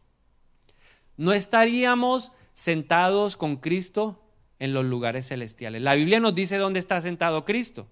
No 1.16 1.32
estaríamos 1.32 2.30
sentados 2.52 3.36
con 3.36 3.56
Cristo 3.56 4.22
en 4.60 4.74
los 4.74 4.84
lugares 4.84 5.26
celestiales. 5.26 5.82
La 5.82 5.96
Biblia 5.96 6.20
nos 6.20 6.36
dice 6.36 6.56
dónde 6.56 6.78
está 6.78 7.00
sentado 7.00 7.44
Cristo, 7.44 7.88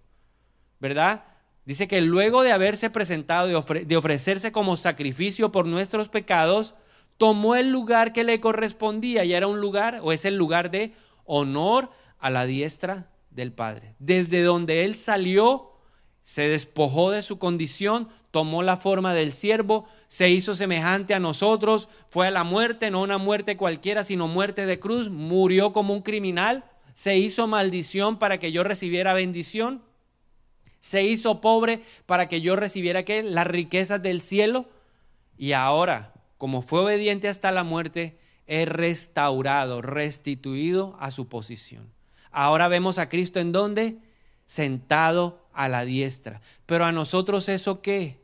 ¿verdad? 0.79 1.25
Dice 1.69 1.87
que 1.87 2.01
luego 2.01 2.43
de 2.43 2.53
haberse 2.53 2.89
presentado, 2.89 3.47
de 3.47 3.97
ofrecerse 3.99 4.53
como 4.53 4.79
sacrificio 4.79 5.53
por 5.53 5.67
nuestros 5.67 6.09
pecados, 6.09 6.75
tomó 7.19 7.57
el 7.57 7.69
lugar 7.69 8.15
que 8.15 8.25
le 8.25 8.41
correspondía 8.41 9.27
y 9.27 9.35
era 9.35 9.49
un 9.49 9.61
lugar, 9.61 10.01
o 10.03 10.13
es 10.13 10.25
el 10.25 10.37
lugar 10.37 10.71
de 10.71 10.95
honor 11.27 11.91
a 12.19 12.31
la 12.31 12.47
diestra 12.47 13.11
del 13.29 13.53
Padre. 13.53 13.97
Desde 13.99 14.43
donde 14.45 14.87
Él 14.87 14.95
salió, 14.95 15.73
se 16.23 16.49
despojó 16.49 17.11
de 17.11 17.21
su 17.21 17.39
condición, 17.39 18.09
tomó 18.31 18.63
la 18.63 18.79
forma 18.79 19.13
del 19.13 19.35
siervo, 19.35 19.85
se 20.07 20.31
hizo 20.31 20.55
semejante 20.55 21.13
a 21.13 21.21
nosotros, 21.21 21.91
fue 22.09 22.29
a 22.29 22.31
la 22.31 22.45
muerte, 22.45 22.91
no 22.91 23.03
una 23.03 23.19
muerte 23.19 23.59
cualquiera, 23.59 24.05
sino 24.05 24.27
muerte 24.27 24.65
de 24.65 24.81
cruz, 24.81 25.11
murió 25.11 25.75
como 25.75 25.93
un 25.93 26.01
criminal, 26.01 26.65
se 26.95 27.19
hizo 27.19 27.47
maldición 27.47 28.19
para 28.19 28.39
que 28.39 28.53
yo 28.53 28.65
recibiera 28.65 29.13
bendición, 29.13 29.83
se 30.81 31.03
hizo 31.05 31.41
pobre 31.41 31.83
para 32.07 32.29
que 32.29 32.41
yo 32.41 32.57
recibiera 32.57 33.05
¿qué? 33.05 33.23
las 33.23 33.47
riquezas 33.47 34.03
del 34.03 34.21
cielo 34.21 34.67
y 35.39 35.53
ahora, 35.53 36.13
como 36.37 36.63
fue 36.63 36.81
obediente 36.81 37.29
hasta 37.29 37.53
la 37.53 37.63
muerte, 37.63 38.19
es 38.47 38.69
restaurado, 38.69 39.81
restituido 39.83 40.97
a 40.99 41.11
su 41.11 41.29
posición. 41.29 41.93
Ahora 42.33 42.69
vemos 42.69 42.99
a 42.99 43.09
Cristo 43.09 43.41
en 43.41 43.53
dónde? 43.53 43.99
Sentado 44.47 45.47
a 45.53 45.69
la 45.69 45.85
diestra. 45.85 46.41
Pero 46.67 46.85
a 46.85 46.93
nosotros 46.93 47.49
eso 47.49 47.81
qué? 47.83 48.21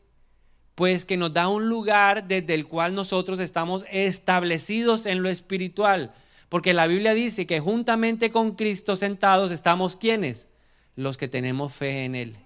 Pues 0.75 1.04
que 1.04 1.16
nos 1.16 1.32
da 1.32 1.49
un 1.49 1.68
lugar 1.68 2.26
desde 2.26 2.54
el 2.54 2.66
cual 2.66 2.94
nosotros 2.94 3.38
estamos 3.38 3.84
establecidos 3.90 5.06
en 5.06 5.23
lo 5.23 5.28
espiritual. 5.28 6.12
Porque 6.49 6.75
la 6.75 6.87
Biblia 6.87 7.14
dice 7.14 7.46
que 7.46 7.61
juntamente 7.61 8.30
con 8.30 8.56
Cristo 8.56 8.96
sentados 8.96 9.52
estamos 9.52 9.96
quienes? 9.96 10.49
Los 10.96 11.16
que 11.16 11.28
tenemos 11.28 11.73
fe 11.73 12.04
en 12.04 12.14
Él. 12.14 12.43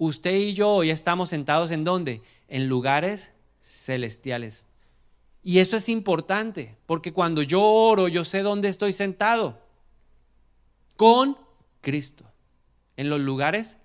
Usted 0.00 0.34
y 0.34 0.54
yo 0.54 0.70
hoy 0.70 0.88
estamos 0.88 1.28
sentados 1.28 1.70
en 1.70 1.84
dónde? 1.84 2.22
En 2.48 2.68
lugares 2.68 3.32
celestiales. 3.60 4.64
Y 5.42 5.58
eso 5.58 5.76
es 5.76 5.90
importante, 5.90 6.78
porque 6.86 7.12
cuando 7.12 7.42
yo 7.42 7.62
oro, 7.62 8.08
yo 8.08 8.24
sé 8.24 8.40
dónde 8.40 8.70
estoy 8.70 8.94
sentado. 8.94 9.60
Con 10.96 11.36
Cristo, 11.82 12.24
en 12.96 13.10
los 13.10 13.20
lugares 13.20 13.76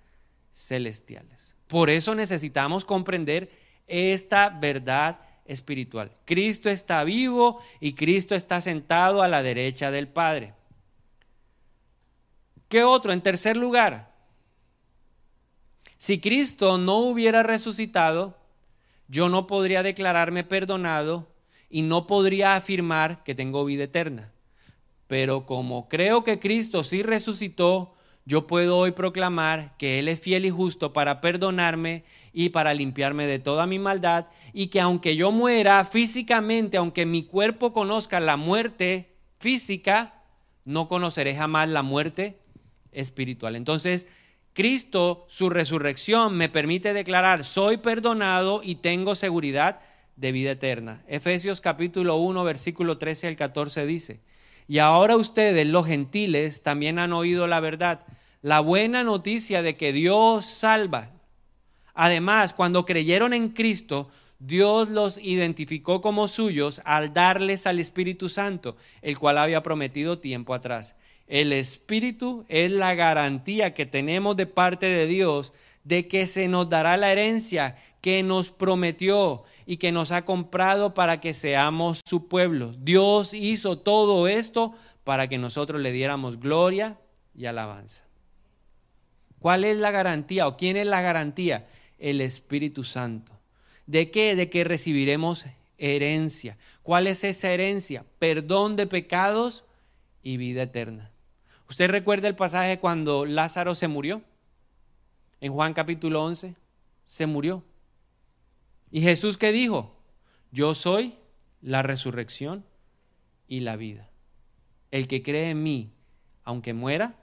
celestiales. 0.54 1.54
Por 1.66 1.90
eso 1.90 2.14
necesitamos 2.14 2.86
comprender 2.86 3.50
esta 3.86 4.48
verdad 4.48 5.20
espiritual. 5.44 6.12
Cristo 6.24 6.70
está 6.70 7.04
vivo 7.04 7.60
y 7.78 7.92
Cristo 7.92 8.34
está 8.34 8.62
sentado 8.62 9.20
a 9.20 9.28
la 9.28 9.42
derecha 9.42 9.90
del 9.90 10.08
Padre. 10.08 10.54
¿Qué 12.70 12.84
otro? 12.84 13.12
En 13.12 13.20
tercer 13.20 13.58
lugar, 13.58 14.15
si 15.98 16.20
Cristo 16.20 16.78
no 16.78 16.98
hubiera 16.98 17.42
resucitado, 17.42 18.36
yo 19.08 19.28
no 19.28 19.46
podría 19.46 19.82
declararme 19.82 20.44
perdonado 20.44 21.28
y 21.70 21.82
no 21.82 22.06
podría 22.06 22.56
afirmar 22.56 23.22
que 23.24 23.34
tengo 23.34 23.64
vida 23.64 23.84
eterna. 23.84 24.32
Pero 25.06 25.46
como 25.46 25.88
creo 25.88 26.24
que 26.24 26.40
Cristo 26.40 26.82
sí 26.82 27.02
resucitó, 27.02 27.94
yo 28.24 28.48
puedo 28.48 28.76
hoy 28.76 28.90
proclamar 28.90 29.76
que 29.78 30.00
Él 30.00 30.08
es 30.08 30.20
fiel 30.20 30.44
y 30.46 30.50
justo 30.50 30.92
para 30.92 31.20
perdonarme 31.20 32.04
y 32.32 32.48
para 32.48 32.74
limpiarme 32.74 33.26
de 33.26 33.38
toda 33.38 33.66
mi 33.66 33.78
maldad 33.78 34.26
y 34.52 34.66
que 34.66 34.80
aunque 34.80 35.14
yo 35.14 35.30
muera 35.30 35.84
físicamente, 35.84 36.76
aunque 36.76 37.06
mi 37.06 37.22
cuerpo 37.22 37.72
conozca 37.72 38.18
la 38.18 38.36
muerte 38.36 39.14
física, 39.38 40.24
no 40.64 40.88
conoceré 40.88 41.36
jamás 41.36 41.68
la 41.68 41.82
muerte 41.82 42.40
espiritual. 42.90 43.54
Entonces, 43.54 44.08
Cristo, 44.56 45.26
su 45.28 45.50
resurrección, 45.50 46.34
me 46.34 46.48
permite 46.48 46.94
declarar, 46.94 47.44
soy 47.44 47.76
perdonado 47.76 48.62
y 48.64 48.76
tengo 48.76 49.14
seguridad 49.14 49.80
de 50.16 50.32
vida 50.32 50.52
eterna. 50.52 51.04
Efesios 51.08 51.60
capítulo 51.60 52.16
1, 52.16 52.42
versículo 52.42 52.96
13 52.96 53.26
al 53.26 53.36
14 53.36 53.84
dice, 53.84 54.20
y 54.66 54.78
ahora 54.78 55.18
ustedes, 55.18 55.66
los 55.66 55.86
gentiles, 55.86 56.62
también 56.62 56.98
han 56.98 57.12
oído 57.12 57.46
la 57.46 57.60
verdad, 57.60 58.06
la 58.40 58.60
buena 58.60 59.04
noticia 59.04 59.60
de 59.60 59.76
que 59.76 59.92
Dios 59.92 60.46
salva. 60.46 61.10
Además, 61.92 62.54
cuando 62.54 62.86
creyeron 62.86 63.34
en 63.34 63.50
Cristo, 63.50 64.08
Dios 64.38 64.88
los 64.88 65.18
identificó 65.18 66.00
como 66.00 66.28
suyos 66.28 66.80
al 66.86 67.12
darles 67.12 67.66
al 67.66 67.78
Espíritu 67.78 68.30
Santo, 68.30 68.78
el 69.02 69.18
cual 69.18 69.36
había 69.36 69.62
prometido 69.62 70.18
tiempo 70.18 70.54
atrás. 70.54 70.96
El 71.26 71.52
Espíritu 71.52 72.44
es 72.48 72.70
la 72.70 72.94
garantía 72.94 73.74
que 73.74 73.86
tenemos 73.86 74.36
de 74.36 74.46
parte 74.46 74.86
de 74.86 75.06
Dios 75.06 75.52
de 75.82 76.08
que 76.08 76.26
se 76.26 76.48
nos 76.48 76.68
dará 76.68 76.96
la 76.96 77.12
herencia 77.12 77.76
que 78.00 78.22
nos 78.22 78.50
prometió 78.50 79.44
y 79.66 79.76
que 79.76 79.92
nos 79.92 80.12
ha 80.12 80.24
comprado 80.24 80.94
para 80.94 81.20
que 81.20 81.34
seamos 81.34 82.00
su 82.04 82.28
pueblo. 82.28 82.74
Dios 82.78 83.34
hizo 83.34 83.78
todo 83.78 84.28
esto 84.28 84.74
para 85.04 85.28
que 85.28 85.38
nosotros 85.38 85.80
le 85.80 85.92
diéramos 85.92 86.38
gloria 86.38 86.98
y 87.34 87.46
alabanza. 87.46 88.04
¿Cuál 89.38 89.64
es 89.64 89.78
la 89.78 89.92
garantía 89.92 90.48
o 90.48 90.56
quién 90.56 90.76
es 90.76 90.86
la 90.86 91.02
garantía? 91.02 91.66
El 91.98 92.20
Espíritu 92.20 92.82
Santo. 92.82 93.32
¿De 93.86 94.10
qué? 94.10 94.34
De 94.34 94.50
que 94.50 94.64
recibiremos 94.64 95.46
herencia. 95.78 96.58
¿Cuál 96.82 97.06
es 97.06 97.22
esa 97.22 97.52
herencia? 97.52 98.04
Perdón 98.18 98.74
de 98.76 98.86
pecados 98.88 99.64
y 100.22 100.36
vida 100.36 100.62
eterna. 100.62 101.12
¿Usted 101.68 101.90
recuerda 101.90 102.28
el 102.28 102.36
pasaje 102.36 102.78
cuando 102.78 103.24
Lázaro 103.26 103.74
se 103.74 103.88
murió? 103.88 104.22
En 105.40 105.52
Juan 105.52 105.74
capítulo 105.74 106.24
11, 106.24 106.54
se 107.04 107.26
murió. 107.26 107.64
¿Y 108.90 109.00
Jesús 109.02 109.36
qué 109.36 109.52
dijo? 109.52 109.96
Yo 110.52 110.74
soy 110.74 111.14
la 111.60 111.82
resurrección 111.82 112.64
y 113.48 113.60
la 113.60 113.76
vida. 113.76 114.10
El 114.90 115.08
que 115.08 115.22
cree 115.22 115.50
en 115.50 115.62
mí, 115.62 115.92
aunque 116.44 116.72
muera, 116.72 117.16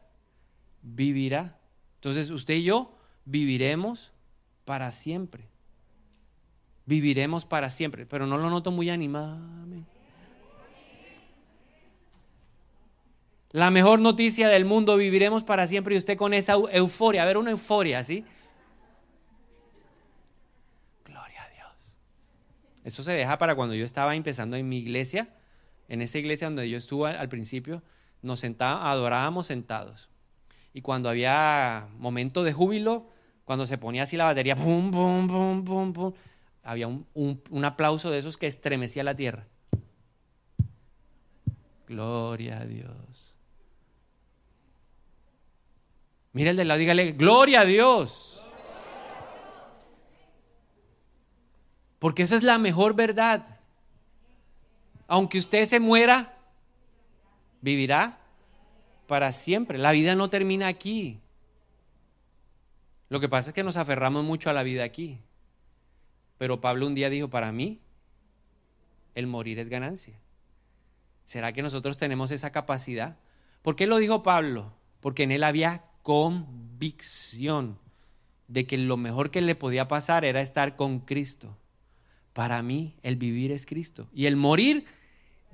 vivirá. 0.81 1.59
Entonces 1.95 2.29
usted 2.29 2.55
y 2.55 2.63
yo 2.63 2.97
viviremos 3.25 4.11
para 4.65 4.91
siempre. 4.91 5.49
Viviremos 6.85 7.45
para 7.45 7.69
siempre, 7.69 8.05
pero 8.05 8.27
no 8.27 8.37
lo 8.37 8.49
noto 8.49 8.71
muy 8.71 8.89
animado. 8.89 9.39
La 13.53 13.69
mejor 13.69 13.99
noticia 13.99 14.49
del 14.49 14.65
mundo, 14.65 14.97
viviremos 14.97 15.43
para 15.43 15.67
siempre 15.67 15.93
y 15.93 15.99
usted 15.99 16.17
con 16.17 16.33
esa 16.33 16.53
euforia, 16.71 17.21
a 17.21 17.25
ver, 17.25 17.37
una 17.37 17.51
euforia, 17.51 18.03
¿sí? 18.03 18.25
Gloria 21.05 21.43
a 21.43 21.49
Dios. 21.49 21.95
Eso 22.83 23.03
se 23.03 23.13
deja 23.13 23.37
para 23.37 23.53
cuando 23.53 23.75
yo 23.75 23.85
estaba 23.85 24.15
empezando 24.15 24.57
en 24.57 24.67
mi 24.67 24.79
iglesia, 24.79 25.29
en 25.87 26.01
esa 26.01 26.17
iglesia 26.17 26.47
donde 26.47 26.67
yo 26.67 26.79
estuve 26.79 27.11
al 27.11 27.29
principio, 27.29 27.83
nos 28.23 28.39
sentábamos, 28.39 28.87
adorábamos 28.87 29.45
sentados. 29.45 30.09
Y 30.73 30.81
cuando 30.81 31.07
había 31.07 31.87
momento 31.99 32.41
de 32.41 32.53
júbilo, 32.53 33.05
cuando 33.45 33.67
se 33.67 33.77
ponía 33.77 34.01
así 34.01 34.17
la 34.17 34.25
batería, 34.25 34.55
pum, 34.55 34.89
pum, 34.89 35.27
pum, 35.27 35.63
pum, 35.63 35.93
pum, 35.93 36.13
había 36.63 36.87
un, 36.87 37.05
un 37.13 37.65
aplauso 37.65 38.09
de 38.09 38.17
esos 38.17 38.35
que 38.35 38.47
estremecía 38.47 39.03
la 39.03 39.15
tierra. 39.15 39.45
Gloria 41.85 42.61
a 42.61 42.65
Dios. 42.65 43.32
Mira 46.33 46.49
el 46.49 46.57
de 46.57 46.65
lado, 46.65 46.79
dígale, 46.79 47.11
gloria 47.11 47.61
a 47.61 47.65
Dios. 47.65 48.43
Porque 51.99 52.23
esa 52.23 52.35
es 52.35 52.43
la 52.43 52.57
mejor 52.57 52.95
verdad. 52.95 53.59
Aunque 55.07 55.37
usted 55.37 55.65
se 55.65 55.79
muera, 55.79 56.35
vivirá 57.61 58.17
para 59.07 59.31
siempre. 59.31 59.77
La 59.77 59.91
vida 59.91 60.15
no 60.15 60.29
termina 60.29 60.67
aquí. 60.67 61.19
Lo 63.09 63.19
que 63.19 63.29
pasa 63.29 63.51
es 63.51 63.53
que 63.53 63.63
nos 63.63 63.77
aferramos 63.77 64.23
mucho 64.23 64.49
a 64.49 64.53
la 64.53 64.63
vida 64.63 64.83
aquí. 64.83 65.19
Pero 66.39 66.59
Pablo 66.59 66.87
un 66.87 66.95
día 66.95 67.11
dijo, 67.11 67.29
para 67.29 67.51
mí, 67.51 67.79
el 69.13 69.27
morir 69.27 69.59
es 69.59 69.69
ganancia. 69.69 70.19
¿Será 71.25 71.53
que 71.53 71.61
nosotros 71.61 71.95
tenemos 71.95 72.31
esa 72.31 72.51
capacidad? 72.51 73.17
¿Por 73.61 73.75
qué 73.75 73.85
lo 73.85 73.97
dijo 73.97 74.23
Pablo? 74.23 74.73
Porque 74.99 75.23
en 75.23 75.31
él 75.31 75.43
había 75.43 75.83
convicción 76.03 77.79
de 78.47 78.67
que 78.67 78.77
lo 78.77 78.97
mejor 78.97 79.31
que 79.31 79.41
le 79.41 79.55
podía 79.55 79.87
pasar 79.87 80.25
era 80.25 80.41
estar 80.41 80.75
con 80.75 80.99
Cristo. 80.99 81.57
Para 82.33 82.61
mí, 82.61 82.95
el 83.01 83.15
vivir 83.15 83.51
es 83.51 83.65
Cristo. 83.65 84.07
Y 84.13 84.25
el 84.27 84.35
morir, 84.35 84.85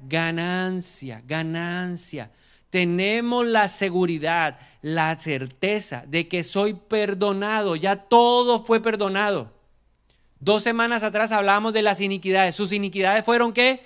ganancia, 0.08 1.24
ganancia. 1.26 2.32
Tenemos 2.70 3.46
la 3.48 3.68
seguridad, 3.68 4.60
la 4.82 5.16
certeza 5.16 6.04
de 6.08 6.28
que 6.28 6.44
soy 6.44 6.74
perdonado. 6.74 7.76
Ya 7.76 7.96
todo 7.96 8.64
fue 8.64 8.82
perdonado. 8.82 9.54
Dos 10.40 10.64
semanas 10.64 11.04
atrás 11.04 11.32
hablábamos 11.32 11.74
de 11.74 11.82
las 11.82 12.02
iniquidades. 12.02 12.56
¿Sus 12.56 12.72
iniquidades 12.72 13.26
fueron 13.26 13.54
qué? 13.54 13.84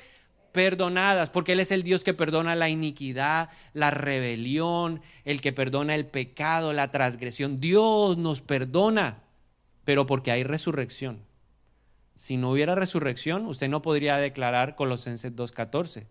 Perdonadas, 0.53 1.29
porque 1.29 1.51
Él 1.51 1.59
es 1.59 1.71
el 1.71 1.83
Dios 1.83 2.05
que 2.05 2.13
perdona 2.13 2.55
la 2.55 2.69
iniquidad, 2.69 3.49
la 3.73 3.91
rebelión, 3.91 5.01
el 5.25 5.41
que 5.41 5.51
perdona 5.51 5.95
el 5.95 6.05
pecado, 6.05 6.71
la 6.71 6.91
transgresión. 6.91 7.59
Dios 7.59 8.17
nos 8.17 8.39
perdona, 8.39 9.23
pero 9.83 10.05
porque 10.05 10.31
hay 10.31 10.43
resurrección. 10.43 11.19
Si 12.15 12.37
no 12.37 12.51
hubiera 12.51 12.75
resurrección, 12.75 13.47
usted 13.47 13.67
no 13.67 13.81
podría 13.81 14.15
declarar 14.17 14.75
Colosenses 14.75 15.35
2.14 15.35 16.05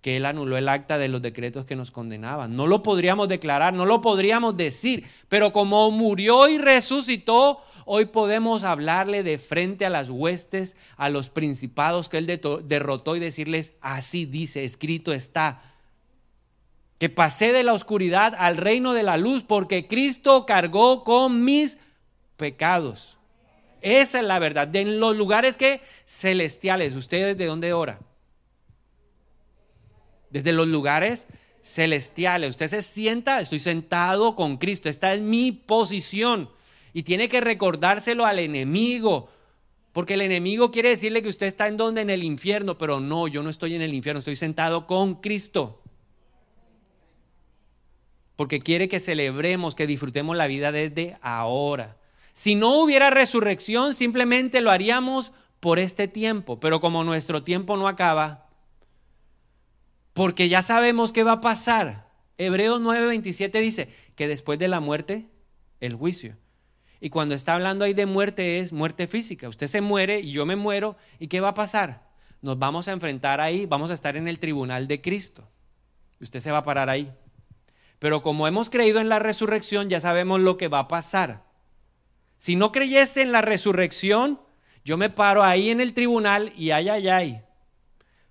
que 0.00 0.16
Él 0.16 0.24
anuló 0.24 0.56
el 0.56 0.68
acta 0.68 0.98
de 0.98 1.08
los 1.08 1.20
decretos 1.20 1.66
que 1.66 1.76
nos 1.76 1.90
condenaban. 1.90 2.56
No 2.56 2.66
lo 2.66 2.82
podríamos 2.82 3.28
declarar, 3.28 3.74
no 3.74 3.84
lo 3.84 4.00
podríamos 4.00 4.56
decir, 4.56 5.04
pero 5.28 5.52
como 5.52 5.90
murió 5.90 6.48
y 6.48 6.58
resucitó, 6.58 7.60
hoy 7.84 8.06
podemos 8.06 8.64
hablarle 8.64 9.22
de 9.22 9.38
frente 9.38 9.84
a 9.84 9.90
las 9.90 10.08
huestes, 10.08 10.76
a 10.96 11.10
los 11.10 11.28
principados 11.28 12.08
que 12.08 12.18
Él 12.18 12.40
derrotó 12.64 13.16
y 13.16 13.20
decirles, 13.20 13.74
así 13.80 14.24
dice, 14.24 14.64
escrito 14.64 15.12
está, 15.12 15.62
que 16.98 17.08
pasé 17.08 17.52
de 17.52 17.62
la 17.62 17.72
oscuridad 17.72 18.34
al 18.38 18.56
reino 18.56 18.92
de 18.92 19.02
la 19.02 19.16
luz 19.16 19.42
porque 19.42 19.86
Cristo 19.86 20.44
cargó 20.46 21.04
con 21.04 21.44
mis 21.44 21.78
pecados. 22.36 23.18
Esa 23.80 24.18
es 24.20 24.24
la 24.24 24.38
verdad. 24.38 24.68
De 24.68 24.80
en 24.80 25.00
los 25.00 25.16
lugares 25.16 25.56
que 25.56 25.80
celestiales, 26.04 26.94
¿ustedes 26.94 27.36
de 27.38 27.46
dónde 27.46 27.72
ora? 27.72 28.00
Desde 30.30 30.52
los 30.52 30.66
lugares 30.66 31.26
celestiales. 31.62 32.50
Usted 32.50 32.68
se 32.68 32.82
sienta, 32.82 33.40
estoy 33.40 33.58
sentado 33.58 34.34
con 34.36 34.56
Cristo, 34.56 34.88
esta 34.88 35.14
es 35.14 35.20
mi 35.20 35.52
posición. 35.52 36.50
Y 36.92 37.02
tiene 37.02 37.28
que 37.28 37.40
recordárselo 37.40 38.26
al 38.26 38.38
enemigo, 38.38 39.28
porque 39.92 40.14
el 40.14 40.22
enemigo 40.22 40.70
quiere 40.70 40.90
decirle 40.90 41.22
que 41.22 41.28
usted 41.28 41.46
está 41.46 41.68
en 41.68 41.76
donde, 41.76 42.00
en 42.00 42.10
el 42.10 42.24
infierno, 42.24 42.78
pero 42.78 43.00
no, 43.00 43.28
yo 43.28 43.42
no 43.42 43.50
estoy 43.50 43.74
en 43.74 43.82
el 43.82 43.94
infierno, 43.94 44.18
estoy 44.18 44.36
sentado 44.36 44.86
con 44.86 45.16
Cristo. 45.16 45.82
Porque 48.36 48.60
quiere 48.60 48.88
que 48.88 49.00
celebremos, 49.00 49.74
que 49.74 49.86
disfrutemos 49.86 50.36
la 50.36 50.46
vida 50.46 50.72
desde 50.72 51.18
ahora. 51.20 51.96
Si 52.32 52.54
no 52.54 52.80
hubiera 52.80 53.10
resurrección, 53.10 53.92
simplemente 53.92 54.60
lo 54.60 54.70
haríamos 54.70 55.32
por 55.60 55.78
este 55.78 56.08
tiempo, 56.08 56.58
pero 56.58 56.80
como 56.80 57.04
nuestro 57.04 57.42
tiempo 57.42 57.76
no 57.76 57.86
acaba, 57.86 58.49
porque 60.20 60.50
ya 60.50 60.60
sabemos 60.60 61.14
qué 61.14 61.24
va 61.24 61.32
a 61.32 61.40
pasar. 61.40 62.06
Hebreos 62.36 62.78
9:27 62.82 63.58
dice 63.58 63.88
que 64.16 64.28
después 64.28 64.58
de 64.58 64.68
la 64.68 64.78
muerte, 64.78 65.30
el 65.80 65.94
juicio. 65.94 66.36
Y 67.00 67.08
cuando 67.08 67.34
está 67.34 67.54
hablando 67.54 67.86
ahí 67.86 67.94
de 67.94 68.04
muerte 68.04 68.58
es 68.58 68.70
muerte 68.70 69.06
física. 69.06 69.48
Usted 69.48 69.66
se 69.66 69.80
muere 69.80 70.20
y 70.20 70.32
yo 70.32 70.44
me 70.44 70.56
muero. 70.56 70.98
¿Y 71.18 71.28
qué 71.28 71.40
va 71.40 71.48
a 71.48 71.54
pasar? 71.54 72.10
Nos 72.42 72.58
vamos 72.58 72.86
a 72.86 72.92
enfrentar 72.92 73.40
ahí, 73.40 73.64
vamos 73.64 73.90
a 73.90 73.94
estar 73.94 74.14
en 74.18 74.28
el 74.28 74.38
tribunal 74.38 74.88
de 74.88 75.00
Cristo. 75.00 75.48
Usted 76.20 76.40
se 76.40 76.52
va 76.52 76.58
a 76.58 76.64
parar 76.64 76.90
ahí. 76.90 77.10
Pero 77.98 78.20
como 78.20 78.46
hemos 78.46 78.68
creído 78.68 79.00
en 79.00 79.08
la 79.08 79.20
resurrección, 79.20 79.88
ya 79.88 80.00
sabemos 80.00 80.38
lo 80.38 80.58
que 80.58 80.68
va 80.68 80.80
a 80.80 80.88
pasar. 80.88 81.44
Si 82.36 82.56
no 82.56 82.72
creyese 82.72 83.22
en 83.22 83.32
la 83.32 83.40
resurrección, 83.40 84.38
yo 84.84 84.98
me 84.98 85.08
paro 85.08 85.42
ahí 85.42 85.70
en 85.70 85.80
el 85.80 85.94
tribunal 85.94 86.52
y 86.58 86.72
ay, 86.72 86.90
ay, 86.90 87.08
ay, 87.08 87.42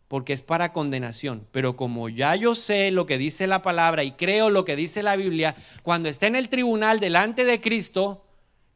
porque 0.09 0.33
es 0.33 0.41
para 0.41 0.73
condenación. 0.73 1.47
Pero 1.51 1.77
como 1.77 2.09
ya 2.09 2.35
yo 2.35 2.55
sé 2.55 2.91
lo 2.91 3.05
que 3.05 3.17
dice 3.17 3.47
la 3.47 3.61
palabra 3.61 4.03
y 4.03 4.11
creo 4.11 4.49
lo 4.49 4.65
que 4.65 4.75
dice 4.75 5.01
la 5.03 5.15
Biblia, 5.15 5.55
cuando 5.83 6.09
esté 6.09 6.27
en 6.27 6.35
el 6.35 6.49
tribunal 6.49 6.99
delante 6.99 7.45
de 7.45 7.61
Cristo, 7.61 8.25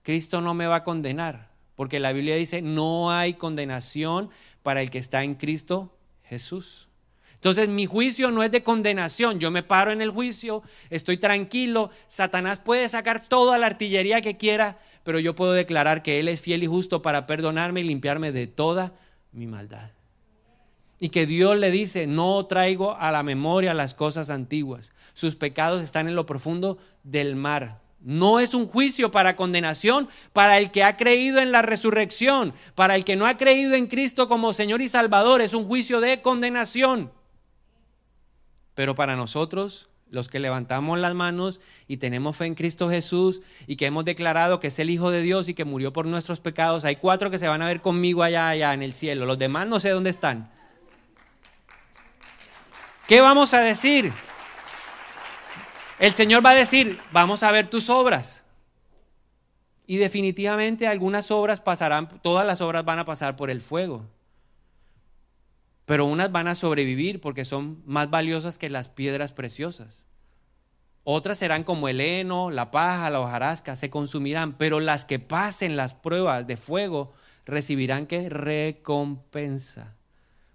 Cristo 0.04 0.40
no 0.40 0.54
me 0.54 0.68
va 0.68 0.78
a 0.78 0.84
condenar, 0.84 1.50
porque 1.76 2.00
la 2.00 2.14
Biblia 2.14 2.36
dice, 2.36 2.62
no 2.62 3.12
hay 3.12 3.34
condenación 3.34 4.30
para 4.62 4.82
el 4.82 4.92
que 4.92 5.00
está 5.00 5.24
en 5.24 5.34
Cristo 5.34 5.98
Jesús. 6.24 6.88
Entonces 7.34 7.68
mi 7.68 7.88
juicio 7.88 8.30
no 8.30 8.44
es 8.44 8.52
de 8.52 8.64
condenación, 8.64 9.40
yo 9.40 9.50
me 9.50 9.64
paro 9.64 9.92
en 9.92 10.04
el 10.04 10.12
juicio, 10.12 10.62
estoy 10.92 11.18
tranquilo, 11.18 11.90
Satanás 12.08 12.60
puede 12.60 12.88
sacar 12.88 13.28
toda 13.28 13.58
la 13.58 13.66
artillería 13.66 14.22
que 14.22 14.38
quiera, 14.38 14.78
pero 15.04 15.20
yo 15.20 15.36
puedo 15.36 15.54
declarar 15.54 16.04
que 16.04 16.20
Él 16.20 16.28
es 16.28 16.42
fiel 16.42 16.64
y 16.64 16.68
justo 16.68 17.02
para 17.02 17.26
perdonarme 17.26 17.82
y 17.82 17.86
limpiarme 17.86 18.32
de 18.32 18.46
toda 18.46 18.94
mi 19.32 19.48
maldad. 19.48 19.90
Y 21.00 21.10
que 21.10 21.26
Dios 21.26 21.60
le 21.60 21.72
dice, 21.72 22.08
no 22.08 22.46
traigo 22.46 22.96
a 22.96 23.12
la 23.12 23.24
memoria 23.24 23.74
las 23.74 23.94
cosas 23.94 24.30
antiguas, 24.30 24.92
sus 25.14 25.36
pecados 25.36 25.82
están 25.82 26.08
en 26.08 26.16
lo 26.16 26.26
profundo 26.26 26.78
del 27.04 27.36
mar. 27.36 27.82
No 28.00 28.42
es 28.42 28.54
un 28.54 28.68
juicio 28.68 29.12
para 29.12 29.38
condenación 29.38 30.10
para 30.34 30.58
el 30.58 30.72
que 30.72 30.84
ha 30.84 30.98
creído 30.98 31.40
en 31.40 31.54
la 31.54 31.62
resurrección, 31.62 32.54
para 32.76 32.96
el 32.96 33.06
que 33.06 33.16
no 33.16 33.26
ha 33.26 33.38
creído 33.38 33.76
en 33.76 33.88
Cristo 33.88 34.28
como 34.28 34.52
Señor 34.52 34.82
y 34.82 34.90
Salvador, 34.90 35.42
es 35.42 35.54
un 35.54 35.64
juicio 35.64 36.02
de 36.02 36.22
condenación. 36.22 37.12
Pero 38.76 38.96
para 38.96 39.16
nosotros, 39.16 39.90
los 40.14 40.28
que 40.28 40.40
levantamos 40.40 41.00
las 41.00 41.16
manos 41.16 41.60
y 41.88 41.98
tenemos 41.98 42.38
fe 42.38 42.46
en 42.46 42.56
Cristo 42.56 42.88
Jesús 42.88 43.42
y 43.66 43.78
que 43.78 43.88
hemos 43.88 44.06
declarado 44.06 44.60
que 44.60 44.68
es 44.68 44.78
el 44.80 44.92
Hijo 44.92 45.10
de 45.10 45.22
Dios 45.22 45.50
y 45.50 45.56
que 45.56 45.66
murió 45.66 45.92
por 45.92 46.06
nuestros 46.06 46.40
pecados, 46.40 46.86
hay 46.86 46.98
cuatro 46.98 47.32
que 47.32 47.40
se 47.40 47.48
van 47.48 47.64
a 47.64 47.68
ver 47.68 47.82
conmigo 47.82 48.22
allá, 48.22 48.50
allá 48.50 48.74
en 48.74 48.84
el 48.84 48.94
cielo. 48.94 49.26
Los 49.26 49.40
demás 49.40 49.68
no 49.68 49.80
sé 49.80 49.90
dónde 49.90 50.12
están. 50.12 50.52
¿Qué 53.08 53.20
vamos 53.20 53.54
a 53.54 53.60
decir? 53.60 54.14
El 56.00 56.14
Señor 56.14 56.46
va 56.46 56.52
a 56.52 56.56
decir, 56.56 57.00
vamos 57.12 57.44
a 57.44 57.52
ver 57.52 57.68
tus 57.68 57.90
obras. 57.90 58.46
Y 59.86 59.98
definitivamente 59.98 60.88
algunas 60.88 61.30
obras 61.30 61.60
pasarán, 61.60 62.08
todas 62.22 62.48
las 62.48 62.62
obras 62.62 62.86
van 62.86 63.00
a 63.00 63.06
pasar 63.06 63.36
por 63.36 63.50
el 63.50 63.60
fuego. 63.60 64.06
Pero 65.86 66.06
unas 66.06 66.32
van 66.32 66.48
a 66.48 66.56
sobrevivir 66.56 67.20
porque 67.20 67.44
son 67.44 67.84
más 67.86 68.10
valiosas 68.10 68.58
que 68.58 68.70
las 68.70 68.88
piedras 68.88 69.34
preciosas. 69.34 70.06
Otras 71.04 71.38
serán 71.38 71.66
como 71.66 71.90
el 71.90 72.00
heno, 72.00 72.52
la 72.52 72.72
paja, 72.72 73.10
la 73.10 73.20
hojarasca, 73.20 73.76
se 73.76 73.90
consumirán, 73.90 74.58
pero 74.58 74.80
las 74.80 75.04
que 75.04 75.20
pasen 75.20 75.76
las 75.76 75.94
pruebas 75.94 76.48
de 76.48 76.56
fuego 76.56 77.12
recibirán 77.46 78.08
que 78.08 78.30
recompensa 78.30 79.98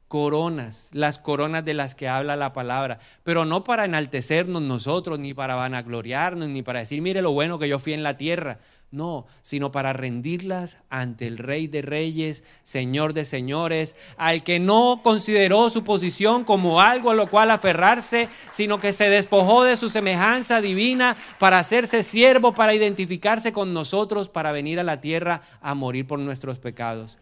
coronas, 0.08 0.88
las 0.92 1.18
coronas 1.18 1.64
de 1.64 1.74
las 1.74 1.94
que 1.94 2.08
habla 2.08 2.34
la 2.34 2.54
palabra, 2.54 2.98
pero 3.24 3.44
no 3.44 3.62
para 3.62 3.84
enaltecernos 3.84 4.62
nosotros, 4.62 5.18
ni 5.18 5.34
para 5.34 5.54
vanagloriarnos, 5.54 6.48
ni 6.48 6.62
para 6.62 6.80
decir, 6.80 7.02
mire 7.02 7.22
lo 7.22 7.32
bueno 7.32 7.58
que 7.58 7.68
yo 7.68 7.78
fui 7.78 7.92
en 7.92 8.02
la 8.02 8.16
tierra, 8.16 8.58
no, 8.90 9.26
sino 9.42 9.70
para 9.70 9.92
rendirlas 9.92 10.78
ante 10.88 11.26
el 11.26 11.36
Rey 11.36 11.66
de 11.66 11.82
Reyes, 11.82 12.42
Señor 12.62 13.12
de 13.12 13.26
Señores, 13.26 13.96
al 14.16 14.42
que 14.42 14.60
no 14.60 15.00
consideró 15.04 15.68
su 15.68 15.84
posición 15.84 16.44
como 16.44 16.80
algo 16.80 17.10
a 17.10 17.14
lo 17.14 17.26
cual 17.26 17.50
aferrarse, 17.50 18.30
sino 18.50 18.80
que 18.80 18.94
se 18.94 19.10
despojó 19.10 19.62
de 19.62 19.76
su 19.76 19.90
semejanza 19.90 20.62
divina 20.62 21.18
para 21.38 21.58
hacerse 21.58 22.02
siervo, 22.02 22.54
para 22.54 22.72
identificarse 22.72 23.52
con 23.52 23.74
nosotros, 23.74 24.30
para 24.30 24.52
venir 24.52 24.80
a 24.80 24.84
la 24.84 25.02
tierra 25.02 25.42
a 25.60 25.74
morir 25.74 26.06
por 26.06 26.18
nuestros 26.18 26.58
pecados 26.58 27.18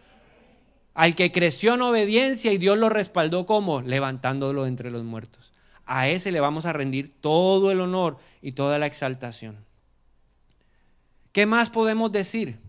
al 0.97 1.15
que 1.15 1.31
creció 1.31 1.75
en 1.75 1.83
obediencia 1.83 2.53
y 2.53 2.59
Dios 2.59 2.79
lo 2.79 2.89
respaldó 2.89 3.45
como 3.45 3.83
levantándolo 3.83 4.67
entre 4.67 4.91
los 4.91 5.05
muertos. 5.05 5.53
A 5.85 6.09
ese 6.09 6.33
le 6.33 6.41
vamos 6.41 6.65
a 6.65 6.73
rendir 6.73 7.21
todo 7.21 7.71
el 7.71 7.83
honor 7.83 8.17
y 8.41 8.53
toda 8.53 8.79
la 8.79 8.87
exaltación. 8.87 9.59
¿Qué 11.33 11.45
más 11.45 11.69
podemos 11.69 12.13
decir? 12.13 12.61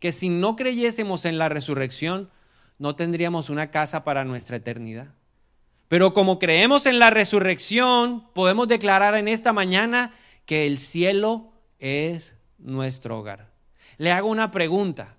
Que 0.00 0.12
si 0.12 0.28
no 0.28 0.54
creyésemos 0.54 1.24
en 1.24 1.38
la 1.38 1.48
resurrección, 1.48 2.28
no 2.78 2.94
tendríamos 2.94 3.48
una 3.48 3.70
casa 3.70 4.04
para 4.04 4.26
nuestra 4.26 4.56
eternidad. 4.58 5.14
Pero 5.88 6.12
como 6.12 6.38
creemos 6.38 6.84
en 6.84 6.98
la 6.98 7.08
resurrección, 7.08 8.28
podemos 8.34 8.68
declarar 8.68 9.14
en 9.14 9.28
esta 9.28 9.54
mañana 9.54 10.14
que 10.44 10.66
el 10.66 10.76
cielo 10.78 11.54
es 11.78 12.36
nuestro 12.58 13.18
hogar. 13.18 13.48
Le 13.96 14.12
hago 14.12 14.28
una 14.28 14.50
pregunta. 14.50 15.16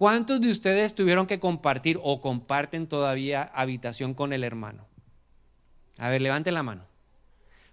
¿Cuántos 0.00 0.40
de 0.40 0.48
ustedes 0.48 0.94
tuvieron 0.94 1.26
que 1.26 1.38
compartir 1.38 2.00
o 2.02 2.22
comparten 2.22 2.86
todavía 2.86 3.42
habitación 3.42 4.14
con 4.14 4.32
el 4.32 4.44
hermano? 4.44 4.86
A 5.98 6.08
ver, 6.08 6.22
levanten 6.22 6.54
la 6.54 6.62
mano. 6.62 6.86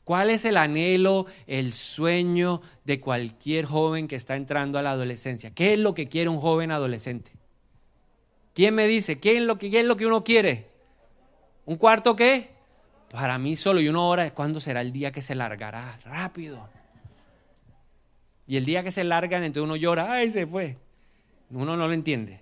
¿Cuál 0.03 0.29
es 0.29 0.43
el 0.43 0.57
anhelo, 0.57 1.27
el 1.45 1.71
sueño 1.71 2.59
de 2.83 2.99
cualquier 2.99 3.63
joven 3.63 4.09
que 4.09 4.17
está 4.17 4.35
entrando 4.35 4.77
a 4.77 4.81
la 4.81 4.91
adolescencia? 4.91 5.51
¿Qué 5.51 5.71
es 5.71 5.79
lo 5.79 5.93
que 5.93 6.09
quiere 6.09 6.29
un 6.29 6.41
joven 6.41 6.69
adolescente? 6.71 7.31
¿Quién 8.53 8.75
me 8.75 8.87
dice? 8.87 9.19
¿Qué 9.19 9.37
es 9.37 9.41
lo 9.43 9.57
que, 9.57 9.67
es 9.67 9.85
lo 9.85 9.95
que 9.95 10.05
uno 10.05 10.25
quiere? 10.25 10.67
¿Un 11.63 11.77
cuarto 11.77 12.17
qué? 12.17 12.49
Para 13.09 13.37
mí 13.37 13.55
solo 13.55 13.79
y 13.79 13.87
una 13.87 14.01
hora, 14.01 14.33
¿cuándo 14.33 14.59
será 14.59 14.81
el 14.81 14.91
día 14.91 15.13
que 15.13 15.21
se 15.21 15.33
largará? 15.33 15.97
Rápido. 16.03 16.67
Y 18.45 18.57
el 18.57 18.65
día 18.65 18.83
que 18.83 18.91
se 18.91 19.05
largan, 19.05 19.45
entonces 19.45 19.63
uno 19.63 19.77
llora, 19.77 20.11
¡ay, 20.11 20.29
se 20.29 20.45
fue! 20.45 20.75
Uno 21.49 21.77
no 21.77 21.87
lo 21.87 21.93
entiende. 21.93 22.41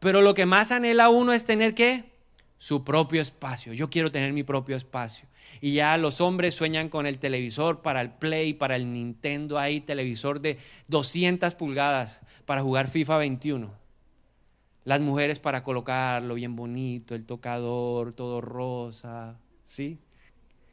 Pero 0.00 0.22
lo 0.22 0.34
que 0.34 0.46
más 0.46 0.70
anhela 0.70 1.08
uno 1.08 1.32
es 1.32 1.44
tener 1.44 1.74
qué? 1.74 2.12
Su 2.58 2.84
propio 2.84 3.20
espacio. 3.20 3.72
Yo 3.72 3.90
quiero 3.90 4.10
tener 4.10 4.32
mi 4.32 4.42
propio 4.42 4.76
espacio. 4.76 5.26
Y 5.60 5.74
ya 5.74 5.96
los 5.96 6.20
hombres 6.20 6.54
sueñan 6.54 6.88
con 6.88 7.06
el 7.06 7.18
televisor 7.18 7.82
para 7.82 8.00
el 8.00 8.10
Play, 8.10 8.54
para 8.54 8.76
el 8.76 8.92
Nintendo, 8.92 9.58
ahí 9.58 9.80
televisor 9.80 10.40
de 10.40 10.58
200 10.88 11.54
pulgadas 11.54 12.20
para 12.44 12.62
jugar 12.62 12.88
FIFA 12.88 13.18
21. 13.18 13.72
Las 14.84 15.00
mujeres 15.00 15.38
para 15.38 15.62
colocarlo 15.62 16.34
bien 16.34 16.56
bonito, 16.56 17.14
el 17.14 17.24
tocador, 17.24 18.12
todo 18.12 18.40
rosa, 18.40 19.38
¿sí? 19.66 19.98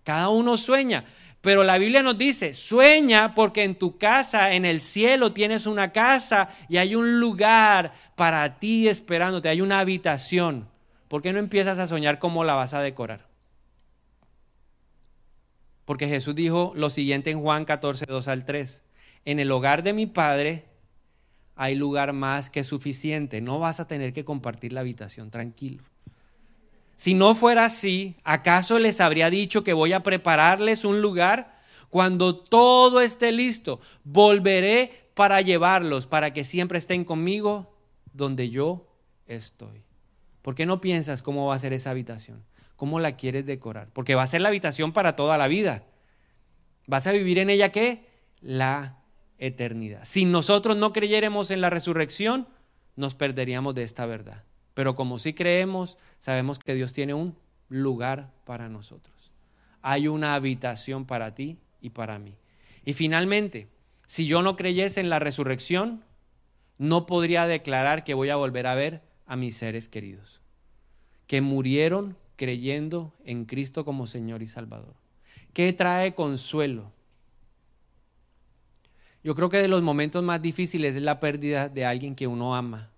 Cada 0.03 0.29
uno 0.29 0.57
sueña, 0.57 1.05
pero 1.41 1.63
la 1.63 1.77
Biblia 1.79 2.03
nos 2.03 2.17
dice, 2.17 2.53
sueña 2.53 3.33
porque 3.33 3.63
en 3.63 3.75
tu 3.75 3.97
casa, 3.97 4.53
en 4.53 4.63
el 4.63 4.79
cielo, 4.79 5.33
tienes 5.33 5.65
una 5.65 5.91
casa 5.91 6.49
y 6.69 6.77
hay 6.77 6.95
un 6.95 7.19
lugar 7.19 7.93
para 8.15 8.59
ti 8.59 8.87
esperándote, 8.87 9.49
hay 9.49 9.61
una 9.61 9.79
habitación. 9.79 10.67
¿Por 11.07 11.21
qué 11.21 11.33
no 11.33 11.39
empiezas 11.39 11.79
a 11.79 11.87
soñar 11.87 12.19
cómo 12.19 12.43
la 12.43 12.53
vas 12.53 12.73
a 12.73 12.81
decorar? 12.81 13.27
Porque 15.85 16.07
Jesús 16.07 16.35
dijo 16.35 16.73
lo 16.75 16.89
siguiente 16.89 17.31
en 17.31 17.41
Juan 17.41 17.65
14, 17.65 18.05
2 18.07 18.27
al 18.27 18.45
3. 18.45 18.83
En 19.25 19.39
el 19.39 19.51
hogar 19.51 19.83
de 19.83 19.93
mi 19.93 20.05
Padre 20.05 20.65
hay 21.55 21.75
lugar 21.75 22.13
más 22.13 22.49
que 22.49 22.63
suficiente. 22.63 23.41
No 23.41 23.59
vas 23.59 23.79
a 23.79 23.87
tener 23.87 24.13
que 24.13 24.23
compartir 24.23 24.73
la 24.73 24.81
habitación, 24.81 25.31
tranquilo. 25.31 25.83
Si 27.01 27.15
no 27.15 27.33
fuera 27.33 27.65
así, 27.65 28.15
¿acaso 28.23 28.77
les 28.77 29.01
habría 29.01 29.31
dicho 29.31 29.63
que 29.63 29.73
voy 29.73 29.91
a 29.91 30.03
prepararles 30.03 30.85
un 30.85 31.01
lugar? 31.01 31.59
Cuando 31.89 32.35
todo 32.35 33.01
esté 33.01 33.31
listo, 33.31 33.79
volveré 34.03 35.09
para 35.15 35.41
llevarlos, 35.41 36.05
para 36.05 36.31
que 36.31 36.43
siempre 36.43 36.77
estén 36.77 37.03
conmigo 37.03 37.73
donde 38.13 38.51
yo 38.51 38.85
estoy. 39.25 39.81
¿Por 40.43 40.53
qué 40.53 40.67
no 40.67 40.79
piensas 40.79 41.23
cómo 41.23 41.47
va 41.47 41.55
a 41.55 41.59
ser 41.59 41.73
esa 41.73 41.89
habitación? 41.89 42.43
¿Cómo 42.75 42.99
la 42.99 43.15
quieres 43.17 43.47
decorar? 43.47 43.89
Porque 43.93 44.13
va 44.13 44.21
a 44.21 44.27
ser 44.27 44.41
la 44.41 44.49
habitación 44.49 44.93
para 44.93 45.15
toda 45.15 45.39
la 45.39 45.47
vida. 45.47 45.85
¿Vas 46.85 47.07
a 47.07 47.13
vivir 47.13 47.39
en 47.39 47.49
ella 47.49 47.71
qué? 47.71 48.05
La 48.41 48.99
eternidad. 49.39 50.01
Si 50.03 50.25
nosotros 50.25 50.77
no 50.77 50.93
creyéramos 50.93 51.49
en 51.49 51.61
la 51.61 51.71
resurrección, 51.71 52.47
nos 52.95 53.15
perderíamos 53.15 53.73
de 53.73 53.85
esta 53.85 54.05
verdad. 54.05 54.43
Pero 54.73 54.95
como 54.95 55.19
sí 55.19 55.33
creemos, 55.33 55.97
sabemos 56.19 56.59
que 56.59 56.75
Dios 56.75 56.93
tiene 56.93 57.13
un 57.13 57.35
lugar 57.69 58.31
para 58.45 58.69
nosotros. 58.69 59.31
Hay 59.81 60.07
una 60.07 60.35
habitación 60.35 61.05
para 61.05 61.33
ti 61.33 61.57
y 61.81 61.89
para 61.89 62.19
mí. 62.19 62.35
Y 62.85 62.93
finalmente, 62.93 63.67
si 64.05 64.27
yo 64.27 64.41
no 64.41 64.55
creyese 64.55 64.99
en 64.99 65.09
la 65.09 65.19
resurrección, 65.19 66.03
no 66.77 67.05
podría 67.05 67.47
declarar 67.47 68.03
que 68.03 68.13
voy 68.13 68.29
a 68.29 68.35
volver 68.35 68.67
a 68.67 68.75
ver 68.75 69.01
a 69.25 69.35
mis 69.35 69.55
seres 69.55 69.87
queridos, 69.87 70.41
que 71.27 71.41
murieron 71.41 72.17
creyendo 72.35 73.13
en 73.23 73.45
Cristo 73.45 73.85
como 73.85 74.07
Señor 74.07 74.41
y 74.41 74.47
Salvador. 74.47 74.95
¿Qué 75.53 75.73
trae 75.73 76.15
consuelo? 76.15 76.91
Yo 79.23 79.35
creo 79.35 79.49
que 79.49 79.61
de 79.61 79.67
los 79.67 79.81
momentos 79.81 80.23
más 80.23 80.41
difíciles 80.41 80.95
es 80.95 81.03
la 81.03 81.19
pérdida 81.19 81.69
de 81.69 81.85
alguien 81.85 82.15
que 82.15 82.27
uno 82.27 82.55
ama. 82.55 82.90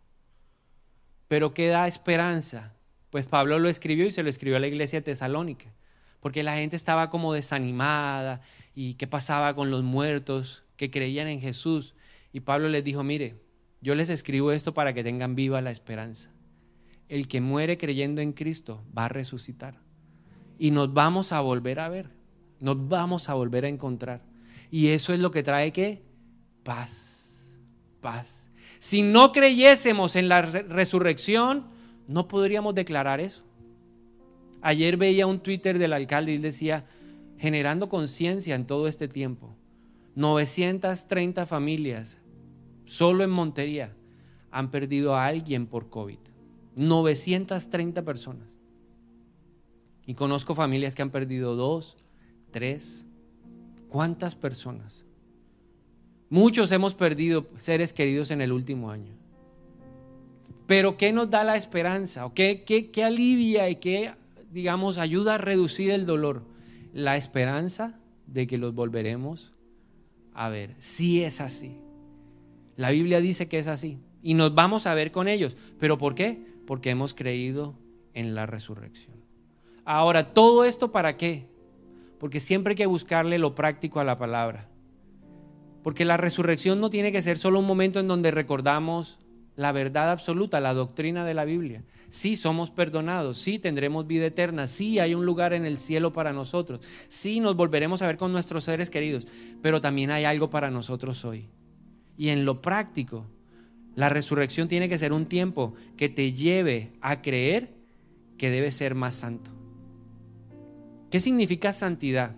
Pero 1.33 1.55
¿qué 1.55 1.69
da 1.69 1.87
esperanza? 1.87 2.75
Pues 3.09 3.25
Pablo 3.25 3.57
lo 3.57 3.67
escribió 3.67 4.05
y 4.05 4.11
se 4.11 4.21
lo 4.21 4.29
escribió 4.29 4.57
a 4.57 4.59
la 4.59 4.67
iglesia 4.67 4.99
de 4.99 5.05
Tesalónica, 5.05 5.73
porque 6.19 6.43
la 6.43 6.57
gente 6.57 6.75
estaba 6.75 7.09
como 7.09 7.33
desanimada 7.33 8.41
y 8.75 8.93
qué 8.93 9.07
pasaba 9.07 9.55
con 9.55 9.71
los 9.71 9.81
muertos 9.81 10.63
que 10.77 10.91
creían 10.91 11.27
en 11.27 11.41
Jesús. 11.41 11.95
Y 12.33 12.41
Pablo 12.41 12.69
les 12.69 12.83
dijo, 12.83 13.03
mire, 13.03 13.41
yo 13.81 13.95
les 13.95 14.09
escribo 14.09 14.51
esto 14.51 14.75
para 14.75 14.93
que 14.93 15.03
tengan 15.03 15.33
viva 15.33 15.59
la 15.59 15.71
esperanza. 15.71 16.29
El 17.09 17.27
que 17.27 17.41
muere 17.41 17.79
creyendo 17.79 18.21
en 18.21 18.33
Cristo 18.33 18.85
va 18.95 19.05
a 19.05 19.09
resucitar. 19.09 19.79
Y 20.59 20.69
nos 20.69 20.93
vamos 20.93 21.31
a 21.31 21.39
volver 21.41 21.79
a 21.79 21.89
ver, 21.89 22.11
nos 22.59 22.87
vamos 22.87 23.27
a 23.27 23.33
volver 23.33 23.65
a 23.65 23.69
encontrar. 23.69 24.21
Y 24.69 24.89
eso 24.89 25.15
es 25.15 25.19
lo 25.19 25.31
que 25.31 25.41
trae 25.41 25.73
que 25.73 26.03
paz, 26.63 27.57
paz. 28.01 28.42
Si 28.83 29.01
no 29.01 29.31
creyésemos 29.31 30.17
en 30.17 30.27
la 30.27 30.41
resurrección, 30.41 31.67
no 32.09 32.27
podríamos 32.27 32.75
declarar 32.75 33.21
eso. 33.21 33.45
Ayer 34.61 34.97
veía 34.97 35.25
un 35.25 35.39
Twitter 35.39 35.79
del 35.79 35.93
alcalde 35.93 36.33
y 36.33 36.37
decía, 36.37 36.85
generando 37.37 37.87
conciencia 37.87 38.55
en 38.55 38.67
todo 38.67 38.89
este 38.89 39.07
tiempo, 39.07 39.55
930 40.15 41.45
familias 41.45 42.17
solo 42.83 43.23
en 43.23 43.29
Montería 43.29 43.95
han 44.51 44.69
perdido 44.69 45.15
a 45.15 45.27
alguien 45.27 45.65
por 45.65 45.89
COVID. 45.89 46.19
930 46.75 48.01
personas. 48.01 48.49
Y 50.05 50.13
conozco 50.13 50.55
familias 50.55 50.93
que 50.93 51.03
han 51.03 51.09
perdido 51.09 51.55
dos, 51.55 51.95
tres. 52.51 53.05
¿Cuántas 53.87 54.35
personas? 54.35 55.05
Muchos 56.33 56.71
hemos 56.71 56.95
perdido 56.95 57.45
seres 57.59 57.93
queridos 57.93 58.31
en 58.31 58.41
el 58.41 58.51
último 58.51 58.89
año. 58.89 59.13
Pero 60.65 60.97
¿qué 60.97 61.13
nos 61.13 61.29
da 61.29 61.43
la 61.43 61.55
esperanza? 61.55 62.25
¿O 62.25 62.33
qué, 62.33 62.63
qué 62.63 63.03
alivia 63.03 63.69
y 63.69 63.75
qué, 63.75 64.15
digamos, 64.51 64.97
ayuda 64.97 65.35
a 65.35 65.37
reducir 65.37 65.91
el 65.91 66.07
dolor? 66.07 66.41
La 66.91 67.17
esperanza 67.17 67.99
de 68.25 68.47
que 68.47 68.57
los 68.57 68.73
volveremos 68.73 69.53
a 70.33 70.49
ver. 70.49 70.73
Si 70.79 71.23
es 71.23 71.39
así. 71.39 71.77
La 72.77 72.89
Biblia 72.89 73.19
dice 73.19 73.47
que 73.47 73.59
es 73.59 73.67
así. 73.67 73.99
Y 74.23 74.33
nos 74.33 74.55
vamos 74.55 74.87
a 74.87 74.95
ver 74.95 75.11
con 75.11 75.27
ellos. 75.27 75.55
¿Pero 75.79 75.99
por 75.99 76.15
qué? 76.15 76.43
Porque 76.65 76.89
hemos 76.89 77.13
creído 77.13 77.75
en 78.15 78.33
la 78.33 78.47
resurrección. 78.47 79.17
Ahora, 79.85 80.33
¿todo 80.33 80.65
esto 80.65 80.91
para 80.91 81.15
qué? 81.15 81.45
Porque 82.17 82.39
siempre 82.39 82.71
hay 82.71 82.77
que 82.77 82.85
buscarle 82.87 83.37
lo 83.37 83.53
práctico 83.53 83.99
a 83.99 84.03
la 84.03 84.17
palabra. 84.17 84.72
Porque 85.83 86.05
la 86.05 86.17
resurrección 86.17 86.79
no 86.79 86.89
tiene 86.89 87.11
que 87.11 87.21
ser 87.21 87.37
solo 87.37 87.59
un 87.59 87.67
momento 87.67 87.99
en 87.99 88.07
donde 88.07 88.31
recordamos 88.31 89.19
la 89.55 89.71
verdad 89.71 90.11
absoluta, 90.11 90.59
la 90.59 90.73
doctrina 90.73 91.25
de 91.25 91.33
la 91.33 91.45
Biblia. 91.45 91.83
Sí 92.09 92.37
somos 92.37 92.71
perdonados, 92.71 93.37
sí 93.37 93.59
tendremos 93.59 94.07
vida 94.07 94.25
eterna, 94.25 94.67
sí 94.67 94.99
hay 94.99 95.13
un 95.13 95.25
lugar 95.25 95.53
en 95.53 95.65
el 95.65 95.77
cielo 95.77 96.13
para 96.13 96.33
nosotros, 96.33 96.79
sí 97.07 97.39
nos 97.39 97.55
volveremos 97.55 98.01
a 98.01 98.07
ver 98.07 98.17
con 98.17 98.31
nuestros 98.31 98.63
seres 98.63 98.89
queridos, 98.89 99.27
pero 99.61 99.81
también 99.81 100.11
hay 100.11 100.25
algo 100.25 100.49
para 100.49 100.71
nosotros 100.71 101.25
hoy. 101.25 101.49
Y 102.17 102.29
en 102.29 102.45
lo 102.45 102.61
práctico, 102.61 103.25
la 103.95 104.09
resurrección 104.09 104.67
tiene 104.67 104.89
que 104.89 104.97
ser 104.97 105.11
un 105.13 105.25
tiempo 105.25 105.73
que 105.97 106.09
te 106.09 106.33
lleve 106.33 106.93
a 107.01 107.21
creer 107.21 107.73
que 108.37 108.49
debes 108.49 108.75
ser 108.75 108.95
más 108.95 109.15
santo. 109.15 109.51
¿Qué 111.09 111.19
significa 111.19 111.73
santidad? 111.73 112.35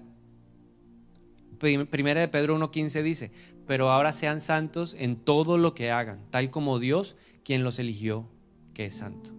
Primera 1.57 2.21
de 2.21 2.27
Pedro 2.27 2.57
1.15 2.57 3.01
dice, 3.03 3.31
pero 3.65 3.91
ahora 3.91 4.13
sean 4.13 4.41
santos 4.41 4.95
en 4.97 5.15
todo 5.15 5.57
lo 5.57 5.73
que 5.73 5.91
hagan, 5.91 6.29
tal 6.29 6.51
como 6.51 6.79
Dios, 6.79 7.15
quien 7.43 7.63
los 7.63 7.79
eligió, 7.79 8.27
que 8.73 8.85
es 8.85 8.95
santo. 8.95 9.31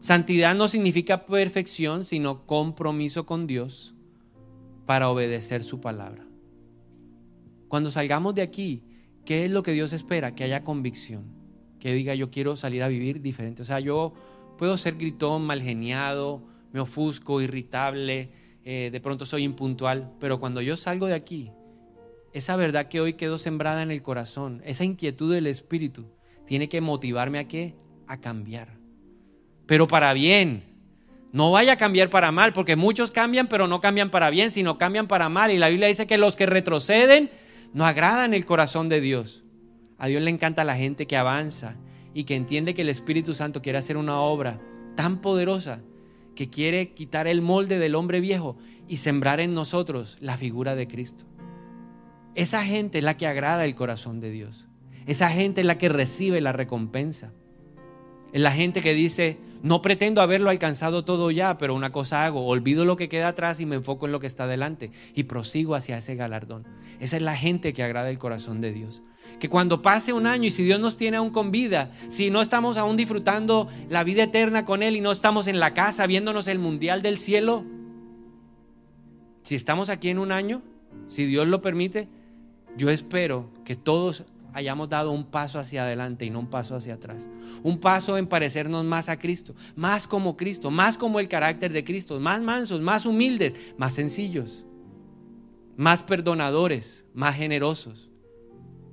Santidad 0.00 0.54
no 0.54 0.66
significa 0.66 1.26
perfección, 1.26 2.04
sino 2.04 2.46
compromiso 2.46 3.26
con 3.26 3.46
Dios 3.46 3.94
para 4.86 5.10
obedecer 5.10 5.62
su 5.62 5.80
palabra. 5.80 6.26
Cuando 7.68 7.90
salgamos 7.90 8.34
de 8.34 8.42
aquí, 8.42 8.82
¿qué 9.24 9.44
es 9.44 9.50
lo 9.50 9.62
que 9.62 9.72
Dios 9.72 9.92
espera? 9.92 10.34
Que 10.34 10.44
haya 10.44 10.64
convicción, 10.64 11.24
que 11.78 11.92
diga 11.92 12.14
yo 12.14 12.30
quiero 12.30 12.56
salir 12.56 12.82
a 12.82 12.88
vivir 12.88 13.20
diferente. 13.20 13.62
O 13.62 13.64
sea, 13.64 13.78
yo 13.78 14.14
puedo 14.58 14.76
ser 14.78 14.96
gritón, 14.96 15.42
malgeniado, 15.42 16.42
me 16.72 16.80
ofusco, 16.80 17.40
irritable, 17.40 18.30
eh, 18.64 18.90
de 18.92 19.00
pronto 19.00 19.26
soy 19.26 19.44
impuntual, 19.44 20.12
pero 20.20 20.38
cuando 20.38 20.60
yo 20.60 20.76
salgo 20.76 21.06
de 21.06 21.14
aquí, 21.14 21.50
esa 22.32 22.56
verdad 22.56 22.88
que 22.88 23.00
hoy 23.00 23.14
quedó 23.14 23.38
sembrada 23.38 23.82
en 23.82 23.90
el 23.90 24.02
corazón, 24.02 24.62
esa 24.64 24.84
inquietud 24.84 25.32
del 25.32 25.46
espíritu, 25.46 26.06
tiene 26.46 26.68
que 26.68 26.80
motivarme 26.80 27.38
a 27.38 27.48
qué? 27.48 27.74
A 28.06 28.20
cambiar. 28.20 28.78
Pero 29.66 29.86
para 29.88 30.12
bien. 30.12 30.64
No 31.32 31.52
vaya 31.52 31.74
a 31.74 31.76
cambiar 31.76 32.10
para 32.10 32.32
mal, 32.32 32.52
porque 32.52 32.74
muchos 32.74 33.12
cambian, 33.12 33.46
pero 33.46 33.68
no 33.68 33.80
cambian 33.80 34.10
para 34.10 34.30
bien, 34.30 34.50
sino 34.50 34.78
cambian 34.78 35.06
para 35.06 35.28
mal. 35.28 35.52
Y 35.52 35.58
la 35.58 35.68
Biblia 35.68 35.86
dice 35.86 36.08
que 36.08 36.18
los 36.18 36.34
que 36.34 36.46
retroceden 36.46 37.30
no 37.72 37.86
agradan 37.86 38.34
el 38.34 38.44
corazón 38.44 38.88
de 38.88 39.00
Dios. 39.00 39.44
A 39.96 40.08
Dios 40.08 40.22
le 40.22 40.30
encanta 40.30 40.64
la 40.64 40.76
gente 40.76 41.06
que 41.06 41.16
avanza 41.16 41.76
y 42.14 42.24
que 42.24 42.34
entiende 42.34 42.74
que 42.74 42.82
el 42.82 42.88
Espíritu 42.88 43.34
Santo 43.34 43.62
quiere 43.62 43.78
hacer 43.78 43.96
una 43.96 44.20
obra 44.20 44.60
tan 44.96 45.20
poderosa 45.20 45.82
que 46.34 46.50
quiere 46.50 46.92
quitar 46.94 47.26
el 47.26 47.42
molde 47.42 47.78
del 47.78 47.94
hombre 47.94 48.20
viejo 48.20 48.56
y 48.88 48.96
sembrar 48.96 49.40
en 49.40 49.54
nosotros 49.54 50.16
la 50.20 50.36
figura 50.36 50.74
de 50.74 50.86
Cristo. 50.86 51.24
Esa 52.34 52.64
gente 52.64 52.98
es 52.98 53.04
la 53.04 53.16
que 53.16 53.26
agrada 53.26 53.64
el 53.64 53.74
corazón 53.74 54.20
de 54.20 54.30
Dios. 54.30 54.68
Esa 55.06 55.30
gente 55.30 55.62
es 55.62 55.66
la 55.66 55.78
que 55.78 55.88
recibe 55.88 56.40
la 56.40 56.52
recompensa. 56.52 57.32
Es 58.32 58.40
la 58.40 58.52
gente 58.52 58.80
que 58.80 58.94
dice, 58.94 59.38
no 59.62 59.82
pretendo 59.82 60.22
haberlo 60.22 60.50
alcanzado 60.50 61.04
todo 61.04 61.30
ya, 61.30 61.58
pero 61.58 61.74
una 61.74 61.90
cosa 61.90 62.24
hago, 62.24 62.46
olvido 62.46 62.84
lo 62.84 62.96
que 62.96 63.08
queda 63.08 63.28
atrás 63.28 63.60
y 63.60 63.66
me 63.66 63.76
enfoco 63.76 64.06
en 64.06 64.12
lo 64.12 64.20
que 64.20 64.26
está 64.26 64.46
delante 64.46 64.90
y 65.14 65.24
prosigo 65.24 65.74
hacia 65.74 65.98
ese 65.98 66.14
galardón. 66.14 66.66
Esa 67.00 67.16
es 67.16 67.22
la 67.22 67.36
gente 67.36 67.72
que 67.72 67.82
agrada 67.82 68.10
el 68.10 68.18
corazón 68.18 68.60
de 68.60 68.72
Dios 68.72 69.02
que 69.38 69.48
cuando 69.48 69.82
pase 69.82 70.12
un 70.12 70.26
año 70.26 70.48
y 70.48 70.50
si 70.50 70.64
Dios 70.64 70.80
nos 70.80 70.96
tiene 70.96 71.16
aún 71.16 71.30
con 71.30 71.50
vida, 71.50 71.92
si 72.08 72.30
no 72.30 72.42
estamos 72.42 72.76
aún 72.76 72.96
disfrutando 72.96 73.68
la 73.88 74.04
vida 74.04 74.24
eterna 74.24 74.64
con 74.64 74.82
Él 74.82 74.96
y 74.96 75.00
no 75.00 75.12
estamos 75.12 75.46
en 75.46 75.60
la 75.60 75.72
casa 75.72 76.06
viéndonos 76.06 76.46
el 76.46 76.58
mundial 76.58 77.00
del 77.02 77.18
cielo, 77.18 77.64
si 79.42 79.54
estamos 79.54 79.88
aquí 79.88 80.10
en 80.10 80.18
un 80.18 80.32
año, 80.32 80.62
si 81.08 81.24
Dios 81.24 81.48
lo 81.48 81.62
permite, 81.62 82.08
yo 82.76 82.90
espero 82.90 83.50
que 83.64 83.76
todos 83.76 84.24
hayamos 84.52 84.88
dado 84.88 85.10
un 85.10 85.24
paso 85.24 85.58
hacia 85.58 85.84
adelante 85.84 86.24
y 86.24 86.30
no 86.30 86.40
un 86.40 86.50
paso 86.50 86.74
hacia 86.76 86.94
atrás. 86.94 87.28
Un 87.62 87.78
paso 87.78 88.18
en 88.18 88.26
parecernos 88.26 88.84
más 88.84 89.08
a 89.08 89.18
Cristo, 89.18 89.54
más 89.76 90.06
como 90.06 90.36
Cristo, 90.36 90.70
más 90.70 90.98
como 90.98 91.20
el 91.20 91.28
carácter 91.28 91.72
de 91.72 91.84
Cristo, 91.84 92.18
más 92.20 92.40
mansos, 92.40 92.80
más 92.80 93.06
humildes, 93.06 93.74
más 93.76 93.94
sencillos, 93.94 94.64
más 95.76 96.02
perdonadores, 96.02 97.04
más 97.14 97.36
generosos 97.36 98.10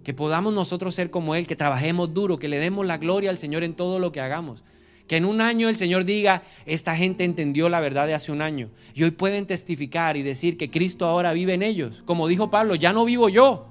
que 0.07 0.13
podamos 0.13 0.53
nosotros 0.53 0.95
ser 0.95 1.11
como 1.11 1.35
Él, 1.35 1.47
que 1.47 1.57
trabajemos 1.57 2.13
duro, 2.13 2.39
que 2.39 2.47
le 2.47 2.59
demos 2.59 2.85
la 2.85 2.97
gloria 2.97 3.29
al 3.29 3.37
Señor 3.37 3.65
en 3.65 3.73
todo 3.73 3.99
lo 3.99 4.13
que 4.13 4.21
hagamos. 4.21 4.63
Que 5.05 5.17
en 5.17 5.25
un 5.25 5.41
año 5.41 5.67
el 5.67 5.75
Señor 5.75 6.05
diga, 6.05 6.43
esta 6.65 6.95
gente 6.95 7.25
entendió 7.25 7.67
la 7.67 7.81
verdad 7.81 8.07
de 8.07 8.13
hace 8.13 8.31
un 8.31 8.41
año. 8.41 8.69
Y 8.93 9.03
hoy 9.03 9.11
pueden 9.11 9.45
testificar 9.45 10.15
y 10.15 10.23
decir 10.23 10.55
que 10.55 10.71
Cristo 10.71 11.07
ahora 11.07 11.33
vive 11.33 11.55
en 11.55 11.61
ellos. 11.61 12.03
Como 12.05 12.29
dijo 12.29 12.49
Pablo, 12.49 12.75
ya 12.75 12.93
no 12.93 13.03
vivo 13.03 13.27
yo. 13.27 13.67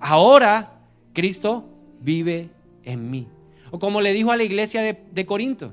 Ahora 0.00 0.73
Cristo 1.14 1.64
vive 2.00 2.50
en 2.82 3.10
mí. 3.10 3.26
O 3.70 3.78
como 3.78 4.02
le 4.02 4.12
dijo 4.12 4.30
a 4.30 4.36
la 4.36 4.44
iglesia 4.44 4.82
de, 4.82 5.02
de 5.10 5.24
Corinto, 5.24 5.72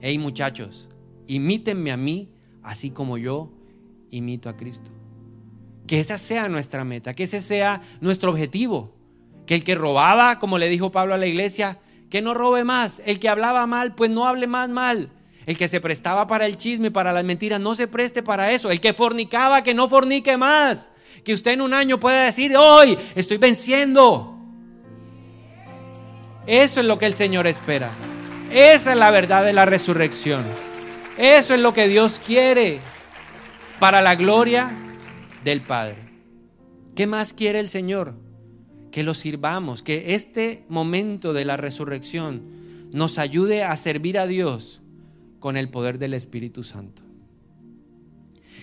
hey 0.00 0.18
muchachos, 0.18 0.90
imítenme 1.26 1.90
a 1.90 1.96
mí 1.96 2.28
así 2.62 2.90
como 2.90 3.16
yo 3.16 3.50
imito 4.10 4.48
a 4.48 4.56
Cristo. 4.56 4.90
Que 5.86 6.00
esa 6.00 6.18
sea 6.18 6.48
nuestra 6.48 6.84
meta, 6.84 7.14
que 7.14 7.24
ese 7.24 7.40
sea 7.40 7.82
nuestro 8.00 8.30
objetivo. 8.30 8.92
Que 9.46 9.54
el 9.54 9.64
que 9.64 9.74
robaba, 9.74 10.38
como 10.38 10.58
le 10.58 10.68
dijo 10.68 10.90
Pablo 10.90 11.14
a 11.14 11.18
la 11.18 11.26
iglesia, 11.26 11.78
que 12.08 12.22
no 12.22 12.32
robe 12.32 12.64
más. 12.64 13.02
El 13.04 13.18
que 13.18 13.28
hablaba 13.28 13.66
mal, 13.66 13.94
pues 13.94 14.10
no 14.10 14.26
hable 14.26 14.46
más 14.46 14.70
mal. 14.70 15.10
El 15.46 15.58
que 15.58 15.68
se 15.68 15.80
prestaba 15.80 16.26
para 16.26 16.46
el 16.46 16.56
chisme, 16.56 16.90
para 16.90 17.12
las 17.12 17.24
mentiras, 17.24 17.60
no 17.60 17.74
se 17.74 17.86
preste 17.86 18.22
para 18.22 18.52
eso. 18.52 18.70
El 18.70 18.80
que 18.80 18.94
fornicaba, 18.94 19.62
que 19.62 19.74
no 19.74 19.88
fornique 19.88 20.38
más. 20.38 20.90
Que 21.22 21.34
usted 21.34 21.52
en 21.52 21.60
un 21.60 21.74
año 21.74 22.00
pueda 22.00 22.24
decir, 22.24 22.56
hoy 22.56 22.98
estoy 23.14 23.36
venciendo. 23.36 24.36
Eso 26.46 26.80
es 26.80 26.86
lo 26.86 26.98
que 26.98 27.06
el 27.06 27.14
Señor 27.14 27.46
espera. 27.46 27.90
Esa 28.50 28.92
es 28.92 28.98
la 28.98 29.10
verdad 29.10 29.44
de 29.44 29.52
la 29.52 29.66
resurrección. 29.66 30.44
Eso 31.16 31.54
es 31.54 31.60
lo 31.60 31.72
que 31.72 31.88
Dios 31.88 32.20
quiere 32.24 32.80
para 33.78 34.02
la 34.02 34.14
gloria 34.14 34.70
del 35.44 35.60
Padre. 35.60 35.96
¿Qué 36.94 37.06
más 37.06 37.32
quiere 37.32 37.60
el 37.60 37.68
Señor? 37.68 38.14
Que 38.90 39.02
lo 39.02 39.14
sirvamos, 39.14 39.82
que 39.82 40.14
este 40.14 40.64
momento 40.68 41.32
de 41.32 41.44
la 41.44 41.56
resurrección 41.56 42.90
nos 42.92 43.18
ayude 43.18 43.64
a 43.64 43.76
servir 43.76 44.18
a 44.18 44.26
Dios 44.26 44.82
con 45.40 45.56
el 45.56 45.68
poder 45.68 45.98
del 45.98 46.14
Espíritu 46.14 46.62
Santo. 46.62 47.03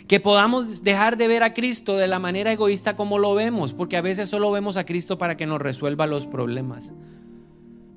Que 0.07 0.19
podamos 0.19 0.83
dejar 0.83 1.17
de 1.17 1.27
ver 1.27 1.43
a 1.43 1.53
Cristo 1.53 1.97
de 1.97 2.07
la 2.07 2.19
manera 2.19 2.51
egoísta 2.51 2.95
como 2.95 3.17
lo 3.17 3.33
vemos, 3.33 3.73
porque 3.73 3.97
a 3.97 4.01
veces 4.01 4.29
solo 4.29 4.51
vemos 4.51 4.77
a 4.77 4.85
Cristo 4.85 5.17
para 5.17 5.37
que 5.37 5.45
nos 5.45 5.61
resuelva 5.61 6.07
los 6.07 6.27
problemas. 6.27 6.93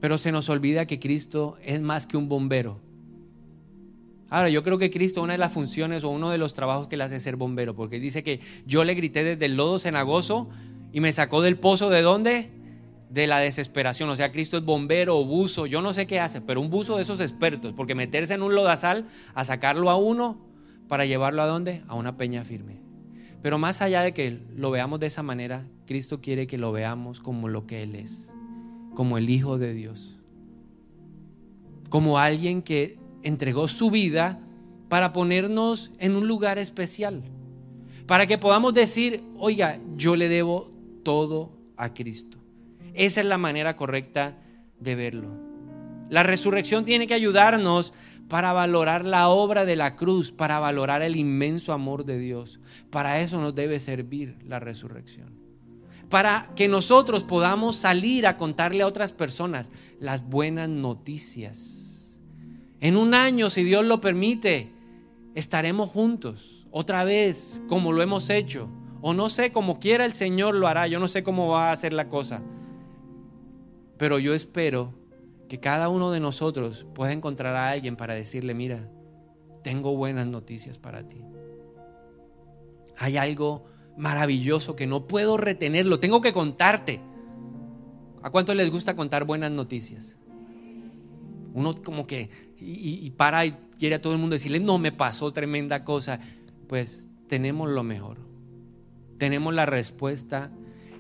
Pero 0.01 0.19
se 0.19 0.33
nos 0.33 0.49
olvida 0.49 0.87
que 0.87 1.01
Cristo 1.01 1.57
es 1.63 1.81
más 1.81 2.07
que 2.07 2.17
un 2.17 2.29
bombero. 2.29 2.81
Ahora, 4.31 4.49
yo 4.49 4.63
creo 4.65 4.79
que 4.79 4.91
Cristo, 4.91 5.23
una 5.23 5.35
de 5.35 5.39
las 5.39 5.53
funciones 5.53 6.03
o 6.03 6.09
uno 6.09 6.31
de 6.31 6.39
los 6.39 6.55
trabajos 6.55 6.89
que 6.89 6.97
le 6.97 7.05
hace 7.05 7.21
ser 7.21 7.37
bombero, 7.37 7.77
porque 7.77 8.01
dice 8.01 8.23
que 8.23 8.41
yo 8.67 8.85
le 8.85 8.95
grité 8.95 9.23
desde 9.23 9.47
el 9.47 9.57
lodo 9.57 9.79
cenagoso 9.79 10.49
y 10.93 11.01
me 11.01 11.13
sacó 11.13 11.41
del 11.41 11.59
pozo 11.59 11.89
de 11.89 12.03
dónde? 12.03 12.51
De 13.11 13.27
la 13.27 13.39
desesperación. 13.39 14.09
O 14.09 14.17
sea, 14.17 14.33
Cristo 14.33 14.57
es 14.57 14.65
bombero 14.65 15.17
o 15.19 15.25
buzo, 15.25 15.67
yo 15.67 15.83
no 15.83 15.93
sé 15.93 16.07
qué 16.07 16.21
hace, 16.21 16.41
pero 16.41 16.61
un 16.61 16.69
buzo 16.69 16.97
de 16.97 17.03
esos 17.03 17.21
expertos, 17.21 17.75
porque 17.75 17.95
meterse 17.95 18.35
en 18.35 18.43
un 18.43 18.55
lodazal 18.55 19.07
a 19.35 19.45
sacarlo 19.45 19.89
a 19.89 19.97
uno 19.97 20.39
para 20.89 21.05
llevarlo 21.07 21.43
a 21.43 21.47
dónde? 21.47 21.83
A 21.89 21.95
una 21.95 22.17
peña 22.17 22.45
firme. 22.45 22.81
Pero 23.43 23.59
más 23.59 23.83
allá 23.83 24.03
de 24.03 24.15
que 24.15 24.41
lo 24.57 24.71
veamos 24.71 25.01
de 25.01 25.07
esa 25.07 25.23
manera, 25.23 25.67
Cristo 25.87 26.21
quiere 26.21 26.47
que 26.47 26.59
lo 26.59 26.73
veamos 26.73 27.21
como 27.21 27.49
lo 27.49 27.67
que 27.67 27.83
Él 27.83 27.95
es 27.95 28.31
como 28.95 29.19
el 29.19 29.29
Hijo 29.29 29.59
de 29.59 29.75
Dios, 29.75 30.17
como 31.91 32.19
alguien 32.19 32.63
que 32.63 32.99
entregó 33.23 33.69
su 33.69 33.91
vida 33.91 34.41
para 34.89 35.13
ponernos 35.13 35.93
en 35.99 36.17
un 36.17 36.27
lugar 36.27 36.59
especial, 36.59 37.23
para 38.07 38.27
que 38.27 38.39
podamos 38.39 38.75
decir, 38.75 39.23
oiga, 39.39 39.81
yo 39.97 40.17
le 40.17 40.29
debo 40.29 40.71
todo 41.03 41.53
a 41.77 41.93
Cristo. 41.95 42.39
Esa 42.95 43.21
es 43.21 43.27
la 43.27 43.39
manera 43.39 43.77
correcta 43.77 44.39
de 44.79 44.95
verlo. 44.95 45.54
La 46.11 46.23
resurrección 46.23 46.85
tiene 46.85 47.07
que 47.07 47.15
ayudarnos 47.15 47.93
para 48.29 48.53
valorar 48.53 49.05
la 49.05 49.29
obra 49.29 49.65
de 49.65 49.77
la 49.77 49.97
cruz, 49.97 50.33
para 50.33 50.59
valorar 50.59 51.03
el 51.03 51.17
inmenso 51.17 51.73
amor 51.73 52.05
de 52.05 52.19
Dios. 52.19 52.61
Para 52.91 53.21
eso 53.21 53.41
nos 53.41 53.55
debe 53.55 53.79
servir 53.79 54.37
la 54.45 54.61
resurrección 54.61 55.45
para 56.15 56.51
que 56.55 56.69
nosotros 56.69 57.25
podamos 57.25 57.75
salir 57.75 58.27
a 58.29 58.37
contarle 58.37 58.83
a 58.83 58.87
otras 58.87 59.11
personas 59.11 59.73
las 59.99 60.25
buenas 60.25 60.69
noticias. 60.69 62.21
En 62.81 62.97
un 62.97 63.15
año, 63.15 63.51
si 63.51 63.65
Dios 63.65 63.85
lo 63.85 64.01
permite, 64.01 64.71
estaremos 65.35 65.91
juntos, 65.91 66.67
otra 66.71 67.03
vez, 67.03 67.63
como 67.69 67.93
lo 67.93 68.01
hemos 68.01 68.31
hecho. 68.31 68.69
O 69.01 69.13
no 69.13 69.29
sé, 69.29 69.53
como 69.53 69.79
quiera 69.81 70.05
el 70.05 70.13
Señor 70.13 70.55
lo 70.55 70.69
hará, 70.69 70.87
yo 70.87 71.01
no 71.01 71.09
sé 71.09 71.23
cómo 71.23 71.49
va 71.49 71.71
a 71.71 71.73
hacer 71.73 71.93
la 71.93 72.09
cosa. 72.09 72.43
Pero 73.99 74.19
yo 74.19 74.35
espero 74.35 74.95
que 75.49 75.61
cada 75.61 75.89
uno 75.89 76.11
de 76.11 76.21
nosotros 76.21 76.87
pueda 76.95 77.13
encontrar 77.13 77.55
a 77.57 77.71
alguien 77.71 77.97
para 77.97 78.15
decirle, 78.15 78.55
mira, 78.55 78.89
tengo 79.63 79.97
buenas 79.97 80.27
noticias 80.27 80.79
para 80.79 81.09
ti. 81.09 81.23
Hay 82.97 83.17
algo 83.17 83.65
maravilloso 83.97 84.77
que 84.77 84.87
no 84.87 85.07
puedo 85.07 85.37
retenerlo, 85.37 86.01
tengo 86.01 86.21
que 86.21 86.33
contarte. 86.33 87.01
¿A 88.23 88.31
cuánto 88.31 88.55
les 88.55 88.71
gusta 88.71 88.97
contar 88.97 89.25
buenas 89.25 89.51
noticias? 89.51 90.17
Uno 91.53 91.75
como 91.75 92.07
que 92.07 92.31
y, 92.59 93.11
para 93.11 93.45
y 93.45 93.53
quiere 93.79 93.97
a 93.97 94.03
todo 94.03 94.13
el 94.13 94.19
mundo 94.19 94.35
decirle, 94.35 94.61
no, 94.61 94.79
me 94.79 94.93
pasó 94.93 95.33
tremenda 95.33 95.85
cosa. 95.85 96.21
Pues 96.67 97.07
tenemos 97.29 97.69
lo 97.69 97.83
mejor. 97.83 98.19
Tenemos 99.19 99.55
la 99.55 99.67
respuesta 99.67 100.51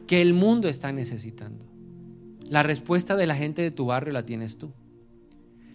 que 0.07 0.21
el 0.21 0.35
mundo 0.35 0.69
está 0.69 0.93
necesitando. 0.93 1.67
La 2.49 2.63
respuesta 2.63 3.17
de 3.17 3.27
la 3.27 3.35
gente 3.35 3.63
de 3.63 3.71
tu 3.71 3.87
barrio 3.87 4.13
la 4.13 4.25
tienes 4.27 4.59
tú. 4.59 4.73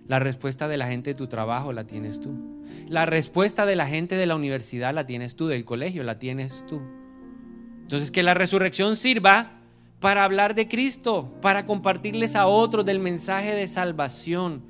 La 0.07 0.19
respuesta 0.19 0.67
de 0.67 0.77
la 0.77 0.87
gente 0.87 1.11
de 1.11 1.15
tu 1.15 1.27
trabajo 1.27 1.73
la 1.73 1.85
tienes 1.85 2.19
tú. 2.19 2.63
La 2.87 3.05
respuesta 3.05 3.65
de 3.65 3.75
la 3.75 3.87
gente 3.87 4.15
de 4.15 4.25
la 4.25 4.35
universidad 4.35 4.93
la 4.93 5.05
tienes 5.05 5.35
tú, 5.35 5.47
del 5.47 5.65
colegio 5.65 6.03
la 6.03 6.19
tienes 6.19 6.65
tú. 6.67 6.81
Entonces, 7.81 8.11
que 8.11 8.23
la 8.23 8.33
resurrección 8.33 8.95
sirva 8.95 9.59
para 9.99 10.23
hablar 10.23 10.55
de 10.55 10.67
Cristo, 10.67 11.33
para 11.41 11.65
compartirles 11.65 12.35
a 12.35 12.47
otros 12.47 12.85
del 12.85 12.99
mensaje 12.99 13.53
de 13.53 13.67
salvación. 13.67 14.63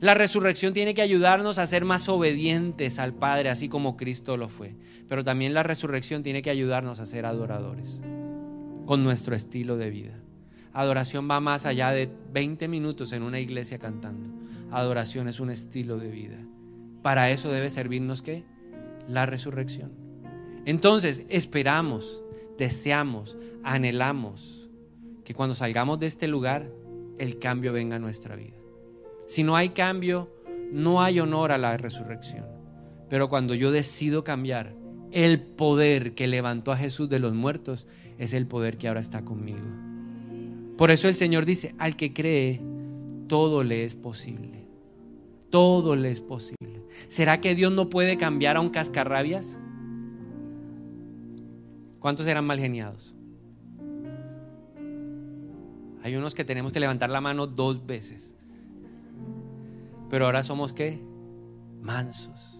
La 0.00 0.14
resurrección 0.14 0.72
tiene 0.72 0.94
que 0.94 1.02
ayudarnos 1.02 1.58
a 1.58 1.66
ser 1.66 1.84
más 1.84 2.08
obedientes 2.08 2.98
al 2.98 3.12
Padre, 3.12 3.50
así 3.50 3.68
como 3.68 3.96
Cristo 3.96 4.36
lo 4.36 4.48
fue. 4.48 4.74
Pero 5.08 5.22
también 5.22 5.52
la 5.52 5.62
resurrección 5.62 6.22
tiene 6.22 6.42
que 6.42 6.50
ayudarnos 6.50 7.00
a 7.00 7.06
ser 7.06 7.26
adoradores 7.26 8.00
con 8.86 9.04
nuestro 9.04 9.36
estilo 9.36 9.76
de 9.76 9.90
vida. 9.90 10.14
Adoración 10.72 11.28
va 11.30 11.40
más 11.40 11.66
allá 11.66 11.90
de 11.90 12.10
20 12.32 12.68
minutos 12.68 13.12
en 13.12 13.22
una 13.22 13.40
iglesia 13.40 13.78
cantando. 13.78 14.30
Adoración 14.70 15.28
es 15.28 15.40
un 15.40 15.50
estilo 15.50 15.98
de 15.98 16.10
vida. 16.10 16.38
Para 17.02 17.30
eso 17.30 17.50
debe 17.50 17.70
servirnos 17.70 18.22
qué? 18.22 18.44
La 19.08 19.26
resurrección. 19.26 19.92
Entonces, 20.64 21.22
esperamos 21.28 22.22
deseamos, 22.60 23.38
anhelamos 23.64 24.68
que 25.24 25.34
cuando 25.34 25.54
salgamos 25.54 25.98
de 25.98 26.06
este 26.06 26.28
lugar, 26.28 26.70
el 27.18 27.38
cambio 27.38 27.72
venga 27.72 27.96
a 27.96 27.98
nuestra 27.98 28.36
vida. 28.36 28.56
Si 29.26 29.42
no 29.42 29.56
hay 29.56 29.70
cambio, 29.70 30.30
no 30.70 31.02
hay 31.02 31.20
honor 31.20 31.52
a 31.52 31.58
la 31.58 31.76
resurrección. 31.78 32.44
Pero 33.08 33.30
cuando 33.30 33.54
yo 33.54 33.72
decido 33.72 34.24
cambiar, 34.24 34.74
el 35.10 35.40
poder 35.40 36.14
que 36.14 36.26
levantó 36.26 36.70
a 36.70 36.76
Jesús 36.76 37.08
de 37.08 37.18
los 37.18 37.32
muertos 37.34 37.86
es 38.18 38.34
el 38.34 38.46
poder 38.46 38.76
que 38.76 38.88
ahora 38.88 39.00
está 39.00 39.24
conmigo. 39.24 39.89
Por 40.80 40.90
eso 40.90 41.08
el 41.08 41.14
Señor 41.14 41.44
dice, 41.44 41.74
al 41.76 41.94
que 41.94 42.14
cree, 42.14 42.58
todo 43.28 43.64
le 43.64 43.84
es 43.84 43.94
posible. 43.94 44.66
Todo 45.50 45.94
le 45.94 46.10
es 46.10 46.22
posible. 46.22 46.86
¿Será 47.06 47.38
que 47.38 47.54
Dios 47.54 47.70
no 47.70 47.90
puede 47.90 48.16
cambiar 48.16 48.56
a 48.56 48.62
un 48.62 48.70
cascarrabias? 48.70 49.58
¿Cuántos 51.98 52.26
eran 52.26 52.46
mal 52.46 52.58
geniados? 52.58 53.14
Hay 56.02 56.16
unos 56.16 56.34
que 56.34 56.46
tenemos 56.46 56.72
que 56.72 56.80
levantar 56.80 57.10
la 57.10 57.20
mano 57.20 57.46
dos 57.46 57.84
veces. 57.84 58.34
Pero 60.08 60.24
ahora 60.24 60.42
somos 60.42 60.72
qué? 60.72 60.98
Mansos. 61.82 62.58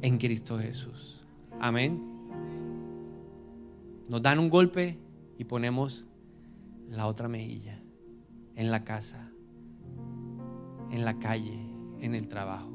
En 0.00 0.16
Cristo 0.16 0.60
Jesús. 0.60 1.26
Amén. 1.58 2.00
Nos 4.08 4.22
dan 4.22 4.38
un 4.38 4.48
golpe 4.48 4.96
y 5.38 5.42
ponemos 5.42 6.06
la 6.90 7.06
otra 7.06 7.28
mejilla. 7.28 7.82
En 8.54 8.70
la 8.70 8.84
casa, 8.84 9.30
en 10.90 11.04
la 11.04 11.18
calle, 11.18 11.58
en 12.00 12.14
el 12.14 12.26
trabajo. 12.26 12.72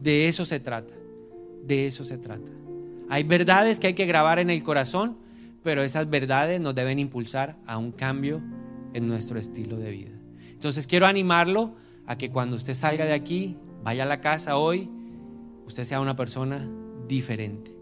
De 0.00 0.28
eso 0.28 0.44
se 0.44 0.58
trata. 0.58 0.94
De 1.64 1.86
eso 1.86 2.04
se 2.04 2.16
trata. 2.16 2.50
Hay 3.10 3.24
verdades 3.24 3.78
que 3.78 3.88
hay 3.88 3.94
que 3.94 4.06
grabar 4.06 4.38
en 4.38 4.50
el 4.50 4.62
corazón, 4.62 5.18
pero 5.62 5.82
esas 5.82 6.08
verdades 6.08 6.60
nos 6.60 6.74
deben 6.74 6.98
impulsar 6.98 7.58
a 7.66 7.78
un 7.78 7.92
cambio 7.92 8.42
en 8.94 9.06
nuestro 9.06 9.38
estilo 9.38 9.76
de 9.76 9.90
vida. 9.90 10.18
Entonces 10.50 10.86
quiero 10.86 11.06
animarlo 11.06 11.74
a 12.06 12.16
que 12.16 12.30
cuando 12.30 12.56
usted 12.56 12.74
salga 12.74 13.04
de 13.04 13.12
aquí, 13.12 13.56
vaya 13.82 14.04
a 14.04 14.06
la 14.06 14.20
casa 14.20 14.56
hoy, 14.56 14.90
usted 15.66 15.84
sea 15.84 16.00
una 16.00 16.16
persona 16.16 16.68
diferente. 17.06 17.74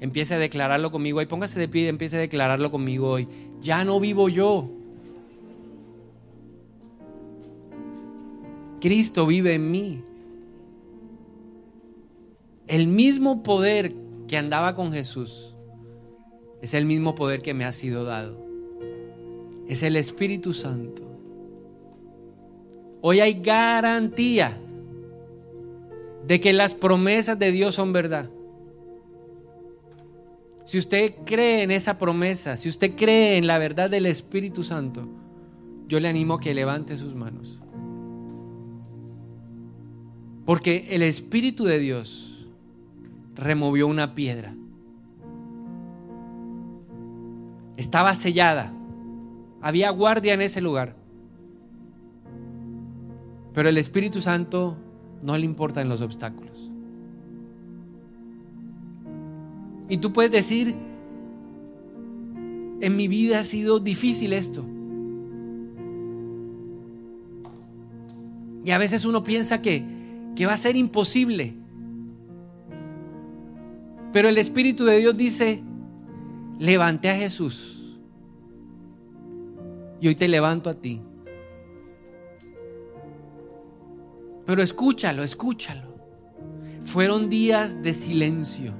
Empiece 0.00 0.34
a 0.34 0.38
declararlo 0.38 0.90
conmigo 0.90 1.18
hoy, 1.18 1.26
póngase 1.26 1.60
de 1.60 1.68
pie 1.68 1.84
y 1.84 1.88
empiece 1.88 2.16
a 2.16 2.20
declararlo 2.20 2.70
conmigo 2.70 3.08
hoy. 3.08 3.28
Ya 3.60 3.84
no 3.84 4.00
vivo 4.00 4.28
yo. 4.28 4.68
Cristo 8.82 9.26
vive 9.26 9.54
en 9.54 9.70
mí. 9.70 10.02
El 12.66 12.88
mismo 12.88 13.44
poder 13.44 13.94
que 14.26 14.36
andaba 14.36 14.74
con 14.74 14.92
Jesús 14.92 15.54
es 16.62 16.74
el 16.74 16.84
mismo 16.84 17.14
poder 17.14 17.42
que 17.42 17.54
me 17.54 17.64
ha 17.64 17.70
sido 17.70 18.02
dado. 18.02 18.44
Es 19.68 19.84
el 19.84 19.94
Espíritu 19.94 20.52
Santo. 20.52 21.04
Hoy 23.02 23.20
hay 23.20 23.40
garantía 23.40 24.58
de 26.26 26.40
que 26.40 26.52
las 26.52 26.74
promesas 26.74 27.38
de 27.38 27.52
Dios 27.52 27.76
son 27.76 27.92
verdad. 27.92 28.30
Si 30.64 30.76
usted 30.76 31.14
cree 31.24 31.62
en 31.62 31.70
esa 31.70 31.98
promesa, 31.98 32.56
si 32.56 32.68
usted 32.68 32.96
cree 32.96 33.36
en 33.36 33.46
la 33.46 33.58
verdad 33.58 33.88
del 33.88 34.06
Espíritu 34.06 34.64
Santo, 34.64 35.06
yo 35.86 36.00
le 36.00 36.08
animo 36.08 36.34
a 36.34 36.40
que 36.40 36.52
levante 36.52 36.96
sus 36.96 37.14
manos. 37.14 37.61
Porque 40.52 40.88
el 40.90 41.00
Espíritu 41.00 41.64
de 41.64 41.78
Dios 41.78 42.46
removió 43.34 43.86
una 43.86 44.14
piedra. 44.14 44.54
Estaba 47.78 48.14
sellada. 48.14 48.70
Había 49.62 49.88
guardia 49.88 50.34
en 50.34 50.42
ese 50.42 50.60
lugar. 50.60 50.94
Pero 53.54 53.70
el 53.70 53.78
Espíritu 53.78 54.20
Santo 54.20 54.76
no 55.22 55.38
le 55.38 55.46
importan 55.46 55.88
los 55.88 56.02
obstáculos. 56.02 56.70
Y 59.88 59.96
tú 59.96 60.12
puedes 60.12 60.32
decir, 60.32 60.74
en 62.82 62.94
mi 62.94 63.08
vida 63.08 63.38
ha 63.38 63.44
sido 63.44 63.80
difícil 63.80 64.34
esto. 64.34 64.66
Y 68.66 68.70
a 68.70 68.76
veces 68.76 69.06
uno 69.06 69.24
piensa 69.24 69.62
que, 69.62 70.01
que 70.34 70.46
va 70.46 70.54
a 70.54 70.56
ser 70.56 70.76
imposible. 70.76 71.54
Pero 74.12 74.28
el 74.28 74.38
Espíritu 74.38 74.84
de 74.84 74.98
Dios 74.98 75.16
dice, 75.16 75.62
levanté 76.58 77.10
a 77.10 77.16
Jesús. 77.16 77.98
Y 80.00 80.08
hoy 80.08 80.14
te 80.14 80.28
levanto 80.28 80.68
a 80.68 80.74
ti. 80.74 81.00
Pero 84.44 84.62
escúchalo, 84.62 85.22
escúchalo. 85.22 85.92
Fueron 86.84 87.30
días 87.30 87.80
de 87.82 87.94
silencio. 87.94 88.74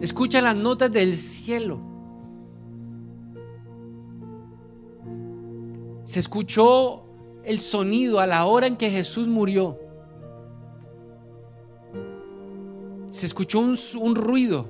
Escucha 0.00 0.40
las 0.40 0.56
notas 0.56 0.92
del 0.92 1.16
cielo. 1.16 1.80
Se 6.04 6.20
escuchó 6.20 7.04
el 7.44 7.58
sonido 7.58 8.20
a 8.20 8.26
la 8.26 8.44
hora 8.46 8.66
en 8.66 8.76
que 8.76 8.90
Jesús 8.90 9.28
murió. 9.28 9.78
Se 13.10 13.26
escuchó 13.26 13.60
un, 13.60 13.76
un 14.00 14.14
ruido. 14.14 14.68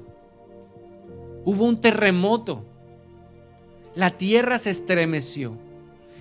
Hubo 1.45 1.65
un 1.65 1.81
terremoto. 1.81 2.65
La 3.95 4.11
tierra 4.11 4.59
se 4.59 4.71
estremeció. 4.71 5.57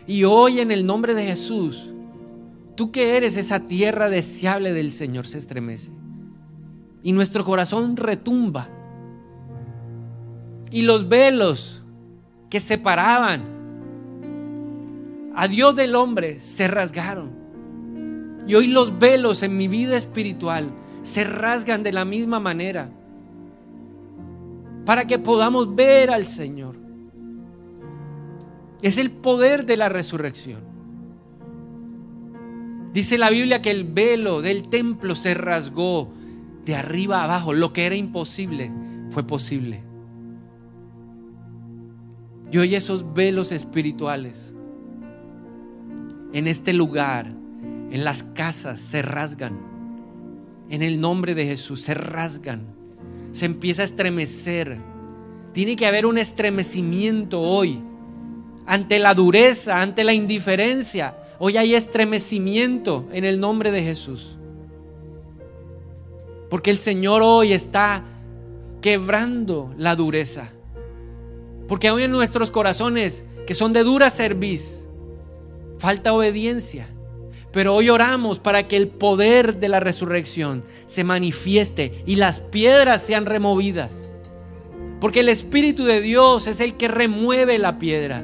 Y 0.08 0.24
hoy 0.24 0.60
en 0.60 0.72
el 0.72 0.86
nombre 0.86 1.14
de 1.14 1.26
Jesús, 1.26 1.93
tú 2.76 2.91
que 2.91 3.16
eres 3.18 3.38
esa 3.38 3.62
tierra 3.62 4.10
deseable 4.10 4.74
del 4.74 4.91
Señor 4.91 5.26
se 5.26 5.38
estremece. 5.38 5.91
Y 7.04 7.14
nuestro 7.14 7.45
corazón 7.45 7.97
retumba. 7.97 8.70
Y 10.70 10.84
los 10.84 11.08
velos 11.08 11.82
que 12.49 12.60
separaban 12.60 13.61
a 15.36 15.47
Dios 15.47 15.75
del 15.75 15.95
hombre 15.95 16.39
se 16.39 16.67
rasgaron. 16.67 17.32
Y 18.47 18.55
hoy 18.55 18.67
los 18.67 18.97
velos 18.99 19.43
en 19.43 19.55
mi 19.55 19.67
vida 19.67 19.95
espiritual 19.95 20.71
se 21.03 21.23
rasgan 21.23 21.84
de 21.84 21.93
la 21.93 22.05
misma 22.05 22.39
manera. 22.39 22.89
Para 24.86 25.05
que 25.05 25.19
podamos 25.19 25.75
ver 25.75 26.09
al 26.09 26.25
Señor. 26.25 26.75
Es 28.82 28.97
el 28.97 29.11
poder 29.11 29.65
de 29.65 29.77
la 29.77 29.89
resurrección. 29.89 30.61
Dice 32.93 33.17
la 33.17 33.29
Biblia 33.29 33.61
que 33.61 33.71
el 33.71 33.86
velo 33.86 34.41
del 34.41 34.69
templo 34.69 35.15
se 35.15 35.34
rasgó 35.34 36.11
de 36.65 36.75
arriba 36.75 37.23
abajo. 37.23 37.53
Lo 37.53 37.71
que 37.73 37.86
era 37.86 37.95
imposible 37.95 38.71
fue 39.11 39.23
posible. 39.25 39.84
Y 42.51 42.57
hoy 42.57 42.75
esos 42.75 43.13
velos 43.13 43.51
espirituales 43.51 44.53
en 46.34 46.47
este 46.47 46.73
lugar, 46.73 47.27
en 47.91 48.03
las 48.03 48.23
casas, 48.23 48.79
se 48.79 49.01
rasgan. 49.01 49.59
En 50.69 50.82
el 50.82 51.01
nombre 51.01 51.36
de 51.36 51.45
Jesús, 51.45 51.82
se 51.82 51.93
rasgan. 51.93 52.61
Se 53.34 53.45
empieza 53.45 53.82
a 53.82 53.86
estremecer. 53.86 54.77
Tiene 55.53 55.75
que 55.75 55.86
haber 55.86 56.05
un 56.05 56.17
estremecimiento 56.17 57.41
hoy 57.41 57.82
ante 58.65 58.99
la 58.99 59.13
dureza, 59.13 59.82
ante 59.82 60.03
la 60.03 60.13
indiferencia. 60.13 61.17
Hoy 61.39 61.57
hay 61.57 61.75
estremecimiento 61.75 63.07
en 63.11 63.25
el 63.25 63.39
nombre 63.39 63.71
de 63.71 63.84
Jesús. 63.84 64.38
Porque 66.49 66.71
el 66.71 66.77
Señor 66.77 67.21
hoy 67.21 67.53
está 67.53 68.03
quebrando 68.82 69.73
la 69.77 69.95
dureza. 69.95 70.51
Porque 71.67 71.91
hoy 71.91 72.03
en 72.03 72.11
nuestros 72.11 72.51
corazones, 72.51 73.25
que 73.47 73.53
son 73.53 73.73
de 73.73 73.84
dura 73.84 74.09
cerviz, 74.09 74.80
falta 75.82 76.13
obediencia. 76.13 76.88
Pero 77.51 77.75
hoy 77.75 77.89
oramos 77.89 78.39
para 78.39 78.67
que 78.67 78.77
el 78.77 78.88
poder 78.88 79.59
de 79.59 79.67
la 79.67 79.79
resurrección 79.79 80.63
se 80.86 81.03
manifieste 81.03 82.03
y 82.05 82.15
las 82.15 82.39
piedras 82.39 83.01
sean 83.01 83.25
removidas. 83.25 84.07
Porque 85.01 85.21
el 85.21 85.29
Espíritu 85.29 85.84
de 85.84 85.99
Dios 85.99 86.45
es 86.45 86.59
el 86.59 86.75
que 86.75 86.88
remueve 86.88 87.57
la 87.57 87.79
piedra. 87.79 88.23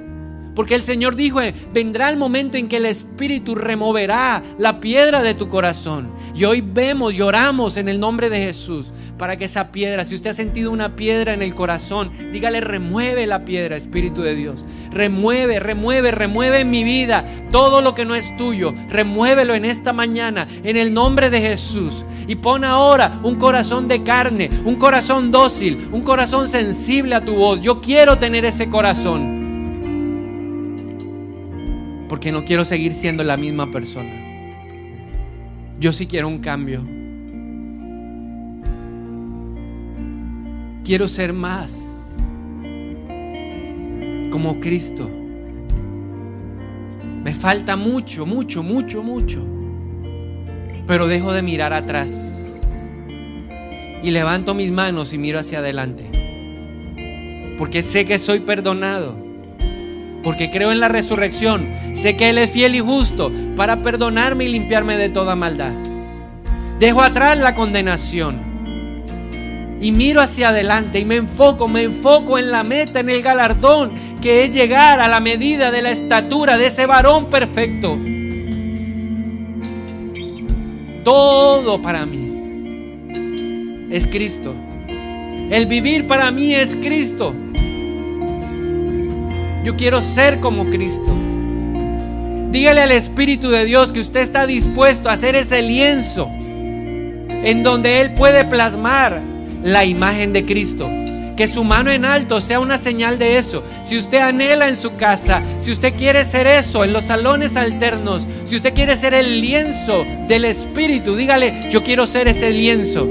Porque 0.57 0.73
el 0.73 0.81
Señor 0.81 1.15
dijo, 1.15 1.39
vendrá 1.71 2.09
el 2.09 2.17
momento 2.17 2.57
en 2.57 2.67
que 2.67 2.77
el 2.77 2.87
Espíritu 2.87 3.53
removerá 3.53 4.41
la 4.57 4.79
piedra 4.79 5.21
de 5.21 5.35
tu 5.35 5.49
corazón. 5.49 6.11
Y 6.33 6.45
hoy 6.45 6.61
vemos 6.61 7.13
y 7.13 7.21
oramos 7.21 7.77
en 7.77 7.87
el 7.87 7.99
nombre 7.99 8.31
de 8.31 8.41
Jesús 8.41 8.91
para 9.19 9.37
que 9.37 9.45
esa 9.45 9.71
piedra, 9.71 10.03
si 10.03 10.15
usted 10.15 10.31
ha 10.31 10.33
sentido 10.33 10.71
una 10.71 10.95
piedra 10.95 11.35
en 11.35 11.43
el 11.43 11.53
corazón, 11.53 12.09
dígale, 12.33 12.59
remueve 12.59 13.27
la 13.27 13.45
piedra, 13.45 13.75
Espíritu 13.75 14.23
de 14.23 14.33
Dios. 14.33 14.65
Remueve, 14.89 15.59
remueve, 15.59 16.09
remueve 16.09 16.61
en 16.61 16.71
mi 16.71 16.83
vida 16.83 17.23
todo 17.51 17.81
lo 17.83 17.93
que 17.93 18.05
no 18.05 18.15
es 18.15 18.35
tuyo. 18.35 18.73
Remuévelo 18.89 19.53
en 19.53 19.63
esta 19.63 19.93
mañana, 19.93 20.47
en 20.63 20.75
el 20.75 20.91
nombre 20.91 21.29
de 21.29 21.39
Jesús. 21.39 22.03
Y 22.27 22.33
pon 22.33 22.63
ahora 22.63 23.19
un 23.21 23.35
corazón 23.35 23.87
de 23.87 24.01
carne, 24.01 24.49
un 24.65 24.77
corazón 24.77 25.29
dócil, 25.31 25.87
un 25.91 26.01
corazón 26.01 26.47
sensible 26.47 27.13
a 27.13 27.23
tu 27.23 27.35
voz. 27.35 27.61
Yo 27.61 27.79
quiero 27.79 28.17
tener 28.17 28.43
ese 28.43 28.71
corazón 28.71 29.36
porque 32.07 32.31
no 32.31 32.45
quiero 32.45 32.65
seguir 32.65 32.93
siendo 32.93 33.23
la 33.23 33.37
misma 33.37 33.69
persona. 33.71 34.27
Yo 35.79 35.91
sí 35.91 36.07
quiero 36.07 36.27
un 36.27 36.39
cambio. 36.39 36.83
Quiero 40.83 41.07
ser 41.07 41.33
más 41.33 41.79
como 44.31 44.59
Cristo. 44.59 45.09
Me 47.23 47.35
falta 47.35 47.75
mucho, 47.75 48.25
mucho, 48.25 48.63
mucho, 48.63 49.03
mucho. 49.03 49.45
Pero 50.87 51.07
dejo 51.07 51.33
de 51.33 51.41
mirar 51.41 51.73
atrás. 51.73 52.59
Y 54.01 54.11
levanto 54.11 54.53
mis 54.53 54.71
manos 54.71 55.11
y 55.11 55.17
miro 55.17 55.39
hacia 55.39 55.59
adelante. 55.59 56.05
Porque 57.57 57.81
sé 57.81 58.05
que 58.05 58.17
soy 58.17 58.39
perdonado 58.39 59.26
porque 60.27 60.51
creo 60.51 60.73
en 60.73 60.81
la 60.81 60.89
resurrección. 60.89 61.69
Sé 61.93 62.17
que 62.17 62.27
Él 62.27 62.37
es 62.37 62.51
fiel 62.51 62.75
y 62.75 62.81
justo 62.81 63.31
para 63.55 63.81
perdonarme 63.81 64.43
y 64.43 64.49
limpiarme 64.49 64.97
de 64.97 65.07
toda 65.07 65.37
maldad. 65.37 65.71
Dejo 66.81 67.01
atrás 67.01 67.37
la 67.37 67.55
condenación 67.55 68.35
y 69.79 69.93
miro 69.93 70.19
hacia 70.19 70.49
adelante 70.49 70.99
y 70.99 71.05
me 71.05 71.15
enfoco, 71.15 71.69
me 71.69 71.83
enfoco 71.83 72.37
en 72.37 72.51
la 72.51 72.65
meta, 72.65 72.99
en 72.99 73.09
el 73.09 73.21
galardón, 73.21 73.93
que 74.21 74.43
es 74.43 74.53
llegar 74.53 74.99
a 74.99 75.07
la 75.07 75.21
medida 75.21 75.71
de 75.71 75.81
la 75.81 75.91
estatura 75.91 76.57
de 76.57 76.65
ese 76.65 76.85
varón 76.85 77.29
perfecto. 77.29 77.97
Todo 81.05 81.81
para 81.81 82.05
mí 82.05 83.87
es 83.89 84.05
Cristo. 84.07 84.53
El 85.49 85.67
vivir 85.67 86.05
para 86.05 86.29
mí 86.31 86.53
es 86.53 86.75
Cristo. 86.75 87.33
Yo 89.63 89.75
quiero 89.75 90.01
ser 90.01 90.39
como 90.39 90.69
Cristo. 90.69 91.13
Dígale 92.51 92.81
al 92.81 92.91
Espíritu 92.91 93.49
de 93.49 93.65
Dios 93.65 93.91
que 93.91 93.99
usted 93.99 94.21
está 94.21 94.47
dispuesto 94.47 95.09
a 95.09 95.13
hacer 95.13 95.35
ese 95.35 95.61
lienzo 95.61 96.29
en 96.29 97.63
donde 97.63 98.01
Él 98.01 98.13
puede 98.13 98.45
plasmar 98.45 99.21
la 99.63 99.85
imagen 99.85 100.33
de 100.33 100.45
Cristo. 100.45 100.89
Que 101.35 101.47
su 101.47 101.63
mano 101.63 101.91
en 101.91 102.03
alto 102.03 102.41
sea 102.41 102.59
una 102.59 102.77
señal 102.77 103.19
de 103.19 103.37
eso. 103.37 103.63
Si 103.83 103.97
usted 103.97 104.19
anhela 104.19 104.69
en 104.69 104.75
su 104.75 104.95
casa, 104.95 105.43
si 105.59 105.71
usted 105.71 105.93
quiere 105.95 106.25
ser 106.25 106.47
eso 106.47 106.83
en 106.83 106.93
los 106.93 107.03
salones 107.03 107.55
alternos, 107.55 108.25
si 108.45 108.55
usted 108.55 108.73
quiere 108.73 108.97
ser 108.97 109.13
el 109.13 109.39
lienzo 109.39 110.03
del 110.27 110.45
Espíritu, 110.45 111.15
dígale, 111.15 111.69
yo 111.69 111.83
quiero 111.83 112.07
ser 112.07 112.27
ese 112.27 112.51
lienzo. 112.51 113.07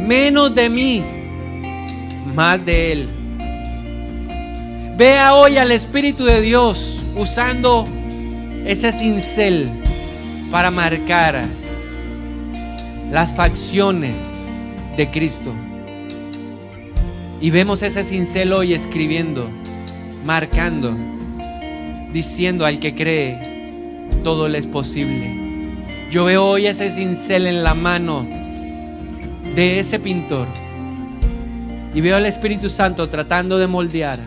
Menos 0.00 0.54
de 0.54 0.68
mí 0.68 1.04
más 2.34 2.64
de 2.64 2.92
Él. 2.92 3.08
Vea 4.96 5.34
hoy 5.34 5.56
al 5.56 5.72
Espíritu 5.72 6.24
de 6.24 6.40
Dios 6.40 7.02
usando 7.16 7.86
ese 8.66 8.92
cincel 8.92 9.70
para 10.50 10.70
marcar 10.70 11.46
las 13.10 13.34
facciones 13.34 14.16
de 14.96 15.10
Cristo. 15.10 15.52
Y 17.40 17.50
vemos 17.50 17.82
ese 17.82 18.04
cincel 18.04 18.52
hoy 18.52 18.72
escribiendo, 18.72 19.50
marcando, 20.24 20.96
diciendo 22.12 22.64
al 22.66 22.80
que 22.80 22.94
cree, 22.94 24.08
todo 24.22 24.48
le 24.48 24.58
es 24.58 24.66
posible. 24.66 25.82
Yo 26.10 26.24
veo 26.24 26.44
hoy 26.44 26.66
ese 26.66 26.90
cincel 26.90 27.46
en 27.46 27.62
la 27.62 27.74
mano 27.74 28.26
de 29.54 29.80
ese 29.80 29.98
pintor 29.98 30.46
y 31.94 32.00
veo 32.00 32.16
al 32.16 32.26
Espíritu 32.26 32.68
Santo 32.68 33.08
tratando 33.08 33.58
de 33.58 33.68
moldear 33.68 34.18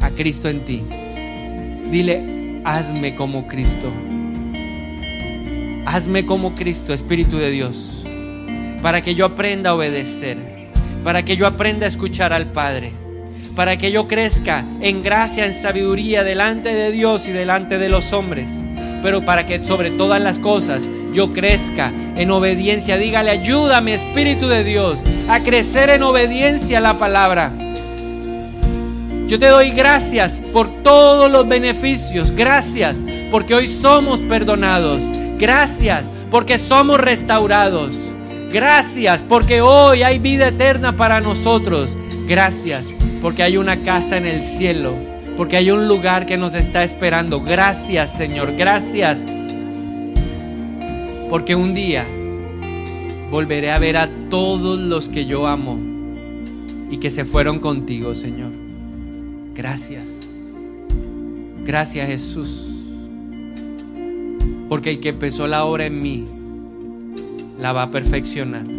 a 0.00 0.10
Cristo 0.10 0.48
en 0.48 0.64
ti. 0.64 0.82
Dile, 1.90 2.60
hazme 2.64 3.16
como 3.16 3.46
Cristo. 3.48 3.90
Hazme 5.86 6.26
como 6.26 6.54
Cristo, 6.54 6.92
Espíritu 6.92 7.38
de 7.38 7.50
Dios, 7.50 8.04
para 8.82 9.02
que 9.02 9.14
yo 9.14 9.24
aprenda 9.24 9.70
a 9.70 9.74
obedecer, 9.74 10.36
para 11.04 11.24
que 11.24 11.36
yo 11.36 11.46
aprenda 11.46 11.86
a 11.86 11.88
escuchar 11.88 12.32
al 12.32 12.50
Padre, 12.50 12.92
para 13.54 13.78
que 13.78 13.92
yo 13.92 14.08
crezca 14.08 14.64
en 14.80 15.02
gracia, 15.02 15.46
en 15.46 15.54
sabiduría 15.54 16.24
delante 16.24 16.74
de 16.74 16.90
Dios 16.90 17.28
y 17.28 17.32
delante 17.32 17.78
de 17.78 17.88
los 17.88 18.12
hombres, 18.12 18.50
pero 19.00 19.24
para 19.24 19.46
que 19.46 19.64
sobre 19.64 19.92
todas 19.92 20.20
las 20.20 20.40
cosas 20.40 20.82
yo 21.14 21.32
crezca 21.32 21.92
en 22.16 22.30
obediencia. 22.32 22.98
Dígale, 22.98 23.30
ayúdame, 23.30 23.94
Espíritu 23.94 24.48
de 24.48 24.64
Dios, 24.64 24.98
a 25.28 25.40
crecer 25.40 25.90
en 25.90 26.02
obediencia 26.02 26.78
a 26.78 26.80
la 26.80 26.98
palabra. 26.98 27.52
Yo 29.26 29.40
te 29.40 29.48
doy 29.48 29.70
gracias 29.70 30.42
por 30.52 30.68
todos 30.84 31.30
los 31.30 31.48
beneficios. 31.48 32.30
Gracias 32.30 32.98
porque 33.32 33.56
hoy 33.56 33.66
somos 33.66 34.20
perdonados. 34.20 35.00
Gracias 35.36 36.10
porque 36.30 36.58
somos 36.58 37.00
restaurados. 37.00 37.96
Gracias 38.52 39.24
porque 39.24 39.60
hoy 39.60 40.04
hay 40.04 40.20
vida 40.20 40.48
eterna 40.48 40.96
para 40.96 41.20
nosotros. 41.20 41.98
Gracias 42.28 42.86
porque 43.20 43.42
hay 43.42 43.56
una 43.56 43.82
casa 43.82 44.16
en 44.16 44.26
el 44.26 44.44
cielo. 44.44 44.94
Porque 45.36 45.56
hay 45.56 45.72
un 45.72 45.88
lugar 45.88 46.24
que 46.24 46.36
nos 46.36 46.54
está 46.54 46.84
esperando. 46.84 47.40
Gracias 47.40 48.16
Señor. 48.16 48.54
Gracias. 48.56 49.26
Porque 51.28 51.56
un 51.56 51.74
día 51.74 52.06
volveré 53.30 53.70
a 53.70 53.78
ver 53.78 53.96
a 53.96 54.08
todos 54.30 54.78
los 54.78 55.08
que 55.08 55.26
yo 55.26 55.46
amo 55.46 55.78
y 56.90 56.98
que 56.98 57.10
se 57.10 57.24
fueron 57.24 57.58
contigo, 57.58 58.14
Señor. 58.14 58.50
Gracias. 59.54 60.20
Gracias 61.64 62.06
Jesús. 62.06 62.70
Porque 64.68 64.90
el 64.90 65.00
que 65.00 65.10
empezó 65.10 65.46
la 65.46 65.64
obra 65.64 65.86
en 65.86 66.02
mí, 66.02 66.24
la 67.60 67.72
va 67.72 67.82
a 67.82 67.90
perfeccionar. 67.90 68.75